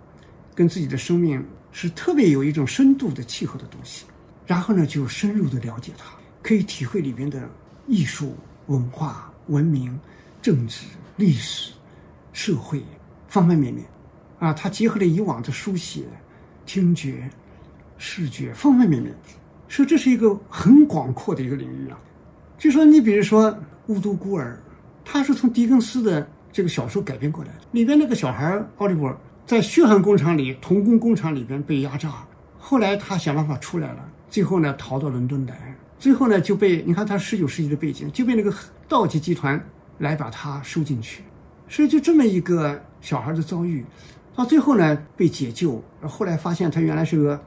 [0.56, 4.06] 跟自己的生命是特别有一种深度的契合的东西，
[4.48, 6.06] 然后呢，就深入的了解它，
[6.42, 7.48] 可以体会里边的
[7.88, 8.36] 艺术、
[8.68, 10.00] 文化、文明、
[10.42, 10.86] 政治、
[11.18, 11.74] 历史、
[12.32, 12.80] 社会
[13.28, 13.86] 方方面面，
[14.40, 16.06] 啊，它结合了以往的书写、
[16.66, 17.30] 听觉、
[17.98, 19.14] 视觉方方面面，
[19.68, 22.00] 所以这是一个很广阔的一个领域啊。
[22.58, 23.52] 就说你比如说
[23.88, 24.58] 《雾都孤儿》，
[25.04, 26.26] 它是从狄更斯的。
[26.52, 29.12] 这个小说改编过来的，里边那个小孩奥利弗
[29.46, 32.26] 在血汗工厂里，童工工厂里边被压榨，
[32.58, 38.54] 后来他想办法出来了，最后呢逃到伦敦来，最后呢就被你看他十九世纪的背景，就被那个
[38.88, 39.64] 盗窃集团
[40.00, 41.24] 来把他收进去，
[41.68, 43.86] 所以就这么一个小孩的遭遇，
[44.36, 47.40] 到最后呢被解救，后来发现他原来是个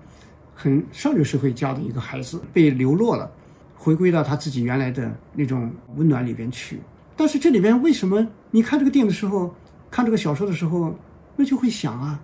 [0.54, 3.30] 很上流社会家的一个孩子，被流落了，
[3.76, 6.80] 回归到他自己原来的那种温暖里边去。
[7.16, 9.54] 但是这里边为什么你看这个电影的时候，
[9.90, 10.96] 看这个小说的时候，
[11.36, 12.20] 那就会想啊，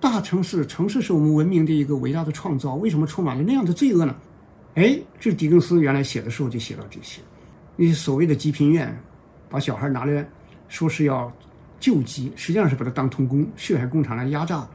[0.00, 4.14] 大城市，城市是我们文明的一个伟大的创造，为什么充满了那样的罪恶呢？
[4.76, 7.20] 哎，这狄更斯原来写的时候就写到这些，
[7.76, 8.96] 那些所谓的济贫院，
[9.48, 10.26] 把小孩拿来
[10.68, 11.30] 说是要
[11.80, 14.66] 救济，实际上是把他当童工，血海工厂来压榨。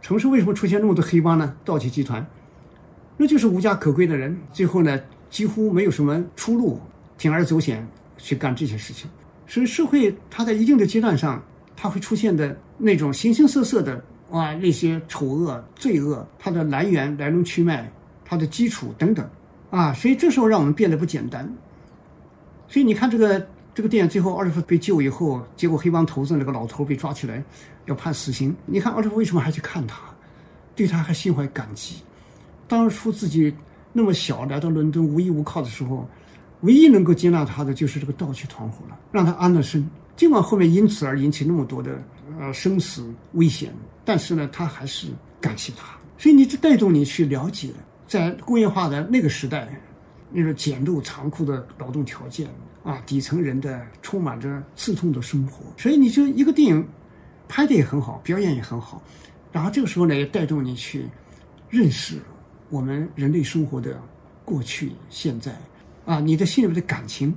[0.00, 1.54] 城市为什么出现那么多黑帮呢？
[1.64, 2.24] 盗窃集团，
[3.16, 4.98] 那就是无家可归的人，最后呢
[5.28, 6.80] 几乎没有什么出路，
[7.18, 7.86] 铤而走险。
[8.22, 9.10] 去干这些事情，
[9.46, 11.42] 所以社会它在一定的阶段上，
[11.76, 17.90] 它会出现的那种形形色色的哇那些丑恶、罪恶，它的来源、来龙去脉、
[18.24, 19.28] 它的基础等等，
[19.70, 21.50] 啊，所以这时候让我们变得不简单。
[22.68, 23.44] 所以你看这个
[23.74, 27.42] 这个电影最后奥利弗被救以后，结果黑帮头子那个老头被抓起来
[27.86, 30.02] 要判死刑，你看奥利弗为什么还去看他，
[30.76, 31.96] 对他还心怀感激。
[32.68, 33.52] 当初自己
[33.92, 36.08] 那么小来到伦敦无依无靠的时候。
[36.62, 39.88] 唯一能够接纳他的就是这个盗窃团伙了，让他安了身。
[40.16, 42.02] 尽管后面因此而引起那么多的
[42.38, 43.72] 呃生死危险，
[44.04, 45.08] 但是呢，他还是
[45.40, 45.96] 感谢他。
[46.18, 47.70] 所以你这带动你去了解，
[48.06, 49.68] 在工业化的那个时代，
[50.30, 52.46] 那种简陋残酷的劳动条件
[52.84, 55.64] 啊，底层人的充满着刺痛的生活。
[55.78, 56.86] 所以你就一个电影
[57.48, 59.02] 拍的也很好，表演也很好，
[59.50, 61.06] 然后这个时候呢，也带动你去
[61.70, 62.18] 认识
[62.68, 63.98] 我们人类生活的
[64.44, 65.58] 过去、现在。
[66.10, 67.32] 啊，你的心里面的感情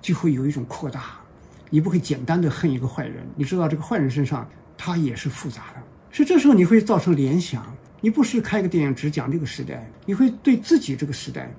[0.00, 1.20] 就会有一种扩大，
[1.68, 4.48] 你不会简单的恨一个坏人，你知道这个坏人身上
[4.78, 7.62] 他也是复杂的，所以这时候你会造成联想。
[8.00, 11.52] 你不是开个电影只讲这个时代，你会对自己这个时代，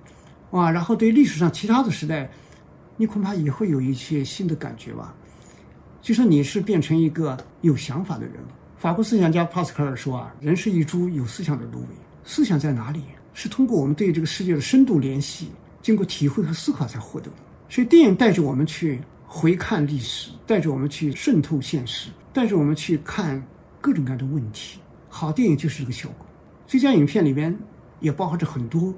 [0.49, 2.28] 哇，然后对历史上其他的时代，
[2.95, 5.14] 你恐怕也会有一些新的感觉吧。
[6.01, 8.34] 就说你是变成一个有想法的人。
[8.78, 11.88] 法国思想家帕斯卡尔说啊，人是一株有思想的芦苇，
[12.24, 13.03] 思想在哪里？
[13.36, 15.51] 是通过我们对这个世界的深度联系，
[15.88, 17.38] 经过体会和思考才获得的。
[17.69, 23.41] 所以电影带着我们去回看历史，带着我们去渗透现实，带着我们去看
[23.79, 24.79] 各种各样的问题。
[25.07, 26.27] 好电影就是这个效果。
[26.67, 27.57] 最佳影片里边
[28.01, 28.93] 也包含着很多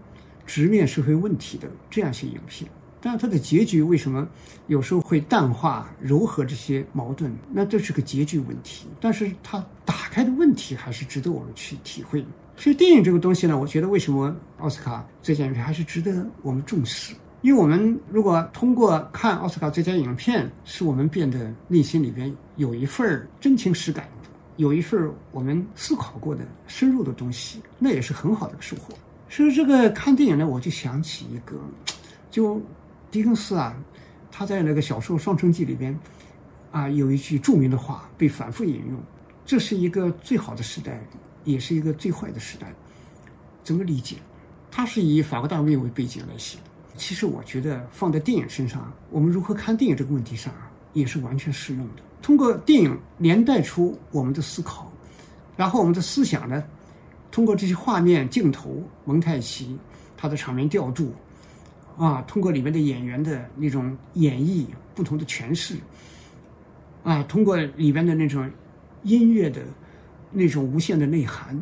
[0.47, 2.67] 直面社会问题的这样一些影片，
[2.99, 4.27] 但是它的结局为什么
[4.65, 7.31] 有时候会淡化、柔和这些矛盾？
[7.53, 12.25] 那这是个结局问题，但是它打开的问题还是值得我们去体会。
[12.59, 17.15] 所以电影这个东西呢，我觉得为什么奥斯卡最佳影片还是值得我们重视？
[17.41, 24.09] 因为我们如果通过看奥斯卡最佳影片，使我们变得内心里边有一份真情实感。
[24.57, 28.93] 有一份我们思考过的深入的东西，那也是很好的收获。
[29.29, 31.55] 所以这个看电影呢，我就想起一个，
[32.29, 32.61] 就
[33.09, 33.73] 狄更斯啊，
[34.29, 35.97] 他在那个小说《双城记》里边
[36.71, 39.01] 啊，有一句著名的话被反复引用：
[39.45, 41.01] 这是一个最好的时代，
[41.43, 42.73] 也是一个最坏的时代。
[43.63, 44.15] 怎么理解？
[44.71, 46.63] 它是以法国大革命为背景来写的。
[46.95, 52.03] 其实我觉得放在电影身上，我们如何看电影这个问题上啊，也是完全适用的。
[52.21, 54.91] 通过电影连带出我们的思考，
[55.55, 56.63] 然后我们的思想呢，
[57.31, 59.77] 通过这些画面、镜头、蒙太奇，
[60.17, 61.13] 它的场面调度，
[61.97, 65.75] 啊，通过里面的演员的那种演绎、不同的诠释，
[67.03, 68.51] 啊，通过里边的那种
[69.03, 69.61] 音乐的
[70.31, 71.59] 那种无限的内涵，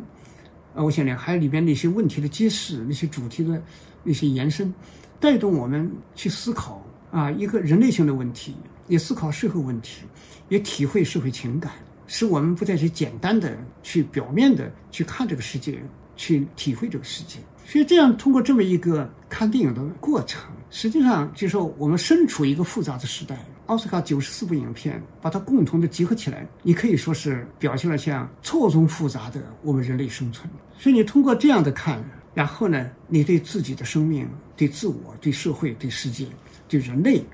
[0.74, 3.62] 啊，我想呢，还有里边那些问题的揭示、那些主题的
[4.02, 4.72] 那些延伸，
[5.18, 8.54] 带动我们去思考啊，一个人类性的问题。
[8.88, 10.04] 也思考社会问题，
[10.48, 11.70] 也体会社会情感，
[12.06, 15.78] 使我们不再去简单的去表面的去看这个世界，
[16.16, 17.38] 去体会这个世界。
[17.66, 23.38] 所以这样通过这么一个看电影的过程，实际上就说我们身处一个复杂的时代。
[23.68, 30.46] 奥斯卡九十四部影片把它共同的集合起来，你可以说是表现了像错综复杂的我们人类生存。
[30.78, 32.04] 所以你通过这样的看，
[32.34, 36.26] 然后呢，你对自己的生命、对自我、对社会、对世界、
[36.68, 37.24] 对人类，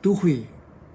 [0.00, 0.40] 都会。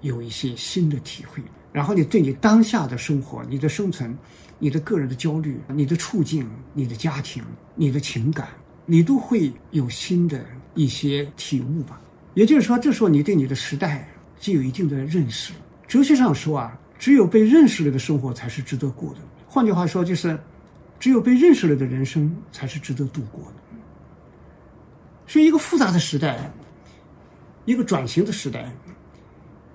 [0.00, 1.42] 有一些新的体会，
[1.72, 4.16] 然后你对你当下的生活、你的生存、
[4.60, 7.42] 你的个人的焦虑、你的处境、你的家庭、
[7.74, 8.46] 你的情感，
[8.86, 10.46] 你都会有新的
[10.76, 12.00] 一些体悟吧。
[12.34, 14.08] 也就是说，这时候你对你的时代
[14.38, 15.52] 就有一定的认识。
[15.86, 19.20] 哲学上说啊，只有被认识了的生活才是值得过的。
[19.46, 20.38] 换句话说，就是
[20.98, 23.78] 只有被认识了的人生才是值得度过的。
[25.26, 26.50] 所以，一个复杂的时代，
[27.64, 28.70] 一个转型的时代。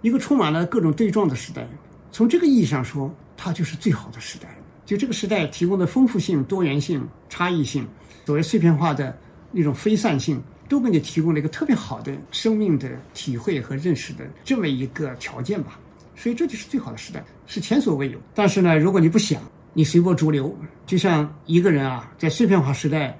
[0.01, 1.65] 一个充满了各种对撞的时代，
[2.11, 4.53] 从这个意义上说，它就是最好的时代。
[4.85, 7.87] 就这个时代提供的丰富性、多元性、差异性，
[8.25, 9.17] 所谓碎片化的
[9.49, 10.43] 那种非散性，
[10.73, 15.79] 都给你提供了一个特别好的生命的体会和认识的这么一个条件吧。
[16.15, 18.17] 所以这就是最好的时代，是前所未有。
[18.33, 19.39] 但是呢，如果你不想，
[19.71, 20.57] 你随波逐流，
[20.87, 23.15] 就像一个人啊，在碎片化时代，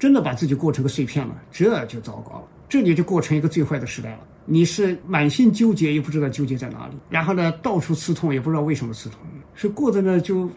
[0.00, 2.48] 真的把自己过成个碎片了，这就糟糕了。
[2.68, 4.18] 这你就过成一个最坏的时代了。
[4.44, 9.20] 你是满心纠结，又不知道纠结在哪里，然后呢，到处刺痛，也不知道为什么刺痛，
[9.54, 10.50] 是过得呢就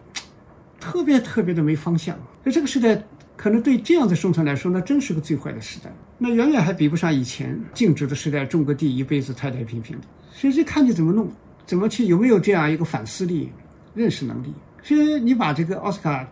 [0.80, 2.18] 特别特别的没方向。
[2.42, 3.00] 那这个时代
[3.36, 5.92] 可能对这样的生存来说，那真是个最坏的时代。
[6.22, 10.02] 那远远还比不上以前静止的时代，种个地一辈子太太平平的。
[10.30, 11.26] 所以这看你怎么弄，
[11.64, 13.50] 怎么去，有没有这样一个反思力、
[13.94, 14.52] 认识能力。
[14.82, 16.28] 所以你把这个奥斯卡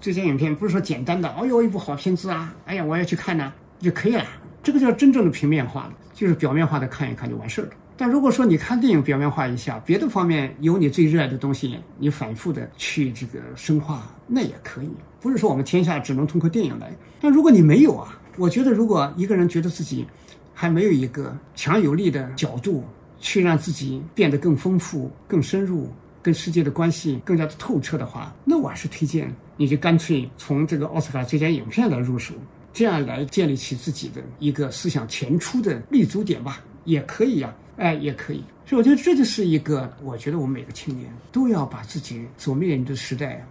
[0.00, 4.24] 这些影片，不是说简单的，哦哟，一部好片子啊，哎呀，我要去看呢就可以了。
[4.62, 5.92] 这个叫真正的平面化了。
[6.16, 7.72] 就是表面化的看一看就完事儿了。
[7.94, 14.88] 但如果说你看电影表面化一下，别的方面有你最热爱的东西，你反复的去这个深化，那也可以。
[15.20, 16.90] 不是说我们天下只能通过电影来。
[17.20, 20.06] 但如果你没有啊，我觉得如果一个人觉得自己
[20.54, 22.84] 还没有一个强有力的角度
[23.18, 25.90] 去让自己变得更丰富、更深入，
[26.22, 32.34] 跟世界的关系更加的透彻的话，那我还是推荐你就干脆从这个奥斯卡最佳影片来入手。
[32.72, 38.44] 这样来建立起自己的一个思想前出的立足点吧，也可以呀，哎，也可以。
[38.66, 43.42] 所以我觉得这就是一个，我觉得我们每个青年都要把自己所面临的时代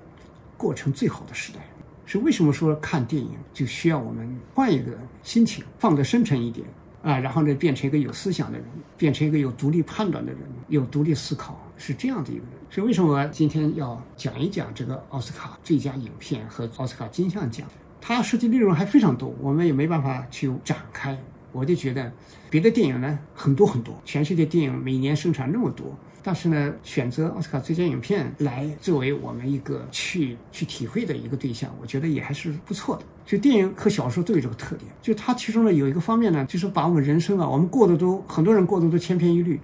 [0.56, 1.60] 过成最好的时代。
[2.06, 4.92] 是为什么说看电影就需要我们换一个
[5.24, 6.68] 心情，放得深沉一点
[7.02, 12.50] 啊，然后呢，变成一个有思想的人，变成一个有独立判断的人，有独立思考，是这样的一个人。
[12.70, 17.68] 所以为什么我今天要讲一讲这个奥斯卡最佳影片和奥斯卡金像奖？
[18.02, 21.18] 它涉及内容还非常多，我们也没办法去展开。
[21.56, 22.12] 我就觉得
[22.50, 33.04] 别的电影呢很多很多，全世界电影每年生产那么多，但是呢，选择奥斯卡最佳影片来作为我们一个去去体会的一个对象，我觉得也还是不错的。
[33.26, 39.58] 就电影和小说都有这个特点，就它其中呢有一个方面呢，就是把我们人生啊，我们过的都很多人过的都千篇一律，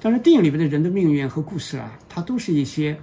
[0.00, 2.98] 但是电影里面的人的命运和故事啊，它都是一些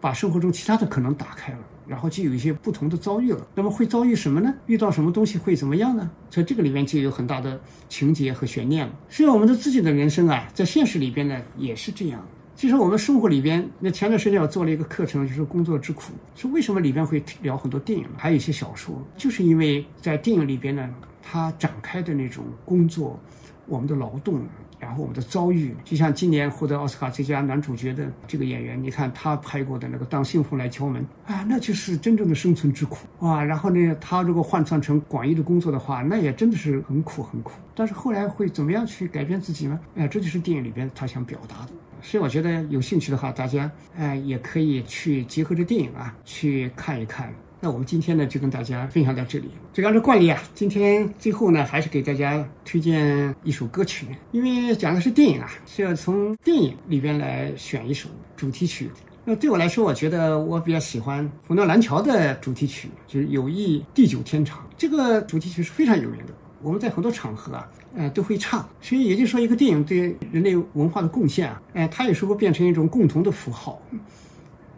[0.00, 1.58] 把生活中其他的可能打开了。
[1.86, 3.46] 然后就有一些不同的遭遇了。
[3.54, 4.54] 那么会遭遇什么呢？
[4.66, 6.10] 遇到什么东西会怎么样呢？
[6.30, 8.92] 在这个里面就有很大的情节和悬念了。
[9.08, 12.26] 实际上，我们的自己的人生啊，在现实里边呢也是这样。
[12.56, 16.12] 其实我们生活里边，那前段时间我做了一个课程，就是工作之苦。
[16.36, 20.88] 说为什么里边会聊很多电影，还有一些小说，就是因为在电影里边呢，
[21.20, 23.18] 它展开的那种工作，
[23.66, 24.40] 我们的劳动。
[24.84, 33.42] 然后我们的遭遇，就像今年获得奥斯卡最佳男主角的这个演员，你看他拍过的那个《当幸福来敲门》啊，那就是真正的生存之苦哇。
[33.42, 37.52] 然后呢，他如果换算成广义的工作的话，那也真的是很苦很苦。
[37.74, 39.80] 但是后来会怎么样去改变自己呢？
[39.96, 41.72] 哎，这就是电影里边他想表达的。
[42.02, 47.32] 所以我觉得有兴趣的话，大家哎也可以去结合着电影啊去看一看。
[47.64, 49.48] 那我们今天呢，就跟大家分享到这里。
[49.72, 58.06] 就按照惯例啊，今天最后呢，还是给大家推荐一首歌曲，因为讲的是电影啊，是要从电影里边来选一首
[58.36, 58.90] 主题曲。
[59.24, 64.58] 那对我来说，我觉得我比较喜欢《红灯蓝桥》的主题曲，就是《友谊地久天长》。
[64.76, 68.68] 这个主题曲是非常有名的，我们在很多场合啊，呃，都会唱。
[68.82, 73.80] 所以也就是说，一个电影对人类文化的贡献啊，哎，它有时候变成一种共同的符号，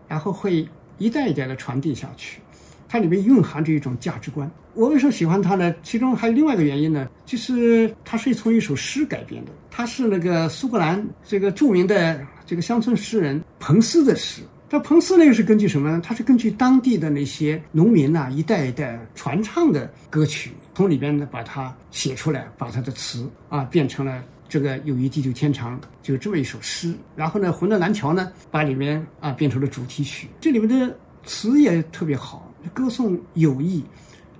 [0.06, 0.68] 然后会
[0.98, 2.40] 一代一代的传递下去。
[2.88, 4.50] 它里面蕴含着一种价值观。
[4.74, 5.74] 我为什么喜欢它呢？
[5.82, 9.50] 其中还有另外一个原因呢，就是它是从一首诗改编的。
[9.70, 14.42] 它是那个苏格兰这个著名的这个乡村诗人彭斯的诗。
[14.68, 16.00] 这彭斯呢又是根据什么呢？
[16.04, 26.92] 他是根据当地的那些农民呐一代一代传唱的歌曲，从里边呢把它写出来，把他的词啊变成了这个“友谊地久天长”就这么一首诗。
[27.14, 30.26] 然后呢，《魂断蓝桥》呢把里面啊变成了主题曲。
[30.40, 32.45] 这里面的词也特别好。
[32.70, 33.84] 歌颂友谊，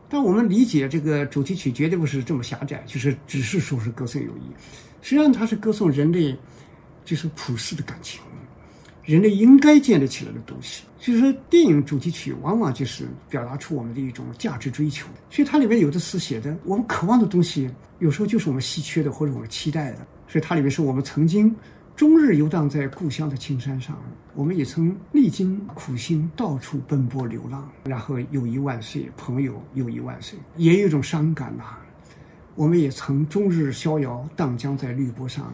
[0.09, 4.53] 但我们理解这个主题曲绝对不是这么狭窄，就是只是说是歌颂友谊。
[5.03, 6.37] 实际上，它是歌颂人类，
[7.05, 8.21] 就是普世的感情，
[9.05, 10.83] 人类应该建立起来的东西。
[10.99, 15.07] 所以说，电影主题曲往往就是表达出我们的一种价值追求。
[15.31, 17.71] 所以它里面有的词写的，我们渴望的东西，
[18.01, 19.99] 有时候就是我们稀缺的或者我们期待的。
[20.27, 21.55] 所以它里面是我们曾经。
[21.97, 23.99] 终日游荡在故乡的青山上，
[24.35, 27.67] 我们也曾历经苦辛，到处奔波流浪。
[27.87, 31.79] 然后友谊万岁，朋友友谊万岁，也有一种伤感呐。
[32.55, 35.51] 我们也曾终日逍遥荡江在绿波上，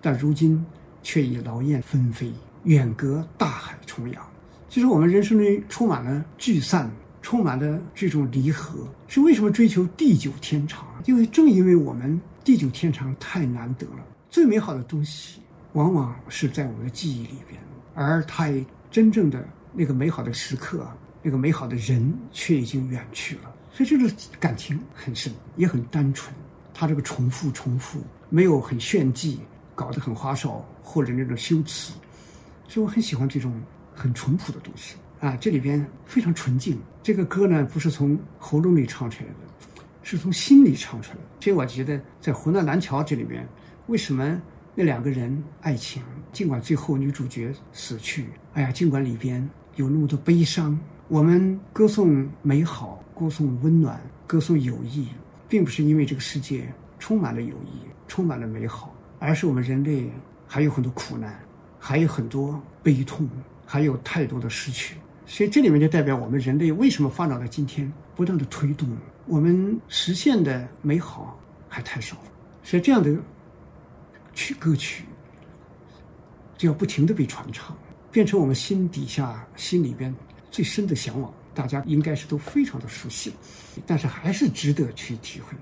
[0.00, 0.64] 但如今
[1.02, 2.32] 却已劳燕分飞，
[2.64, 4.26] 远隔大海重洋。
[4.70, 6.90] 其实我们人生里充满了聚散，
[7.20, 8.88] 充满了这种离合。
[9.08, 10.86] 是为什么追求地久天长？
[11.04, 15.41] 因为正因为我们地久天长太难得了，最美好的东西。
[15.72, 17.60] 往往是在我们的记忆里边，
[17.94, 18.48] 而他
[18.90, 20.86] 真正的那个美好的时刻，
[21.22, 23.54] 那个美好的人却已经远去了。
[23.72, 26.34] 所以这个感情很深，也很单纯。
[26.74, 29.40] 他这个重复、重复，没有很炫技，
[29.74, 31.94] 搞得很花哨或者那种修辞。
[32.68, 33.58] 所以我很喜欢这种
[33.94, 36.78] 很淳朴的东西啊，这里边非常纯净。
[37.02, 39.36] 这个歌呢，不是从喉咙里唱出来的，
[40.02, 41.22] 是从心里唱出来的。
[41.40, 43.46] 所以我觉得，在《湖南蓝桥》这里边，
[43.86, 44.40] 为什么？
[44.74, 46.02] 那两个人爱情，
[46.32, 49.46] 尽管最后女主角死去，哎呀，尽管里边
[49.76, 55.08] 有那么多悲伤，我们歌颂美好，歌颂温暖，歌颂友谊，
[55.46, 56.66] 并不是因为这个世界
[56.98, 60.10] 充满了友谊，充满了美好，而是我们人类
[60.46, 61.38] 还有很多苦难，
[61.78, 63.28] 还有很多悲痛，
[63.66, 64.96] 还有太多的失去。
[65.26, 68.88] 所以这里面就代表我们人类为什么发展到今天，不断的推动
[69.26, 72.16] 我们实现的美好还太少。
[72.62, 73.14] 所以这样的。
[74.34, 75.04] 曲歌曲
[76.56, 77.76] 就要不停的被传唱，
[78.10, 80.14] 变成我们心底下、心里边
[80.50, 81.32] 最深的向往。
[81.54, 83.32] 大家应该是都非常的熟悉，
[83.86, 85.54] 但是还是值得去体会。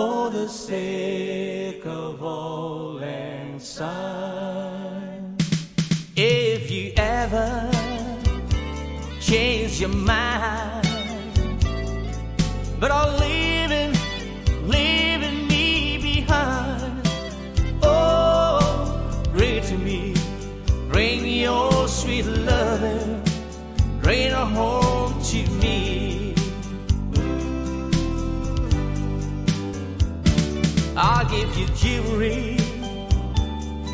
[0.00, 5.36] For the sake of all and some.
[6.16, 7.70] If you ever
[9.20, 10.86] change your mind,
[12.80, 13.39] but I'll leaving,
[31.30, 32.56] give you jewelry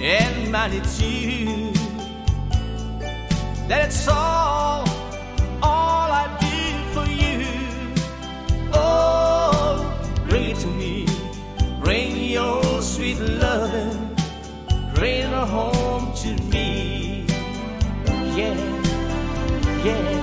[0.00, 1.70] and money too.
[3.68, 4.88] That's all,
[5.62, 6.56] all I do
[6.94, 7.46] for you.
[8.72, 9.94] Oh,
[10.28, 11.06] bring it to me.
[11.84, 14.16] Bring your sweet loving.
[14.94, 17.26] Bring it home to me.
[18.34, 18.56] Yeah,
[19.84, 20.22] yeah.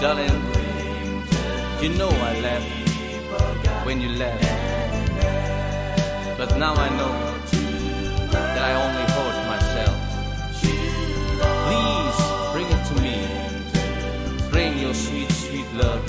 [0.00, 0.42] Darling,
[1.80, 2.81] you know I left
[3.84, 4.42] when you left.
[6.38, 7.12] But now I know
[8.30, 9.96] that I only hurt myself.
[11.66, 12.18] Please
[12.52, 13.16] bring it to me.
[14.50, 16.04] Bring your sweet, sweet love.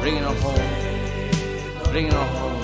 [0.00, 1.92] Bring it home.
[1.92, 2.63] Bring it home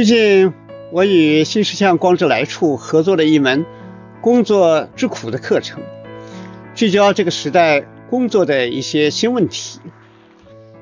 [0.00, 0.54] 最近，
[0.92, 3.66] 我与新世相光之来处合作了一门
[4.22, 5.82] “工作之苦”的课程，
[6.74, 9.78] 聚焦这个时代工作的一些新问题，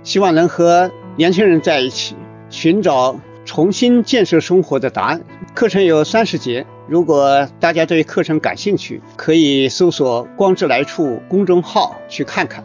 [0.05, 2.15] 希望能和年轻人在一起，
[2.49, 5.21] 寻找重新建设生活的答案。
[5.53, 12.63] 课程有三十节，如果大家对课程感兴趣，可以搜索“光之来处”公众号去看看。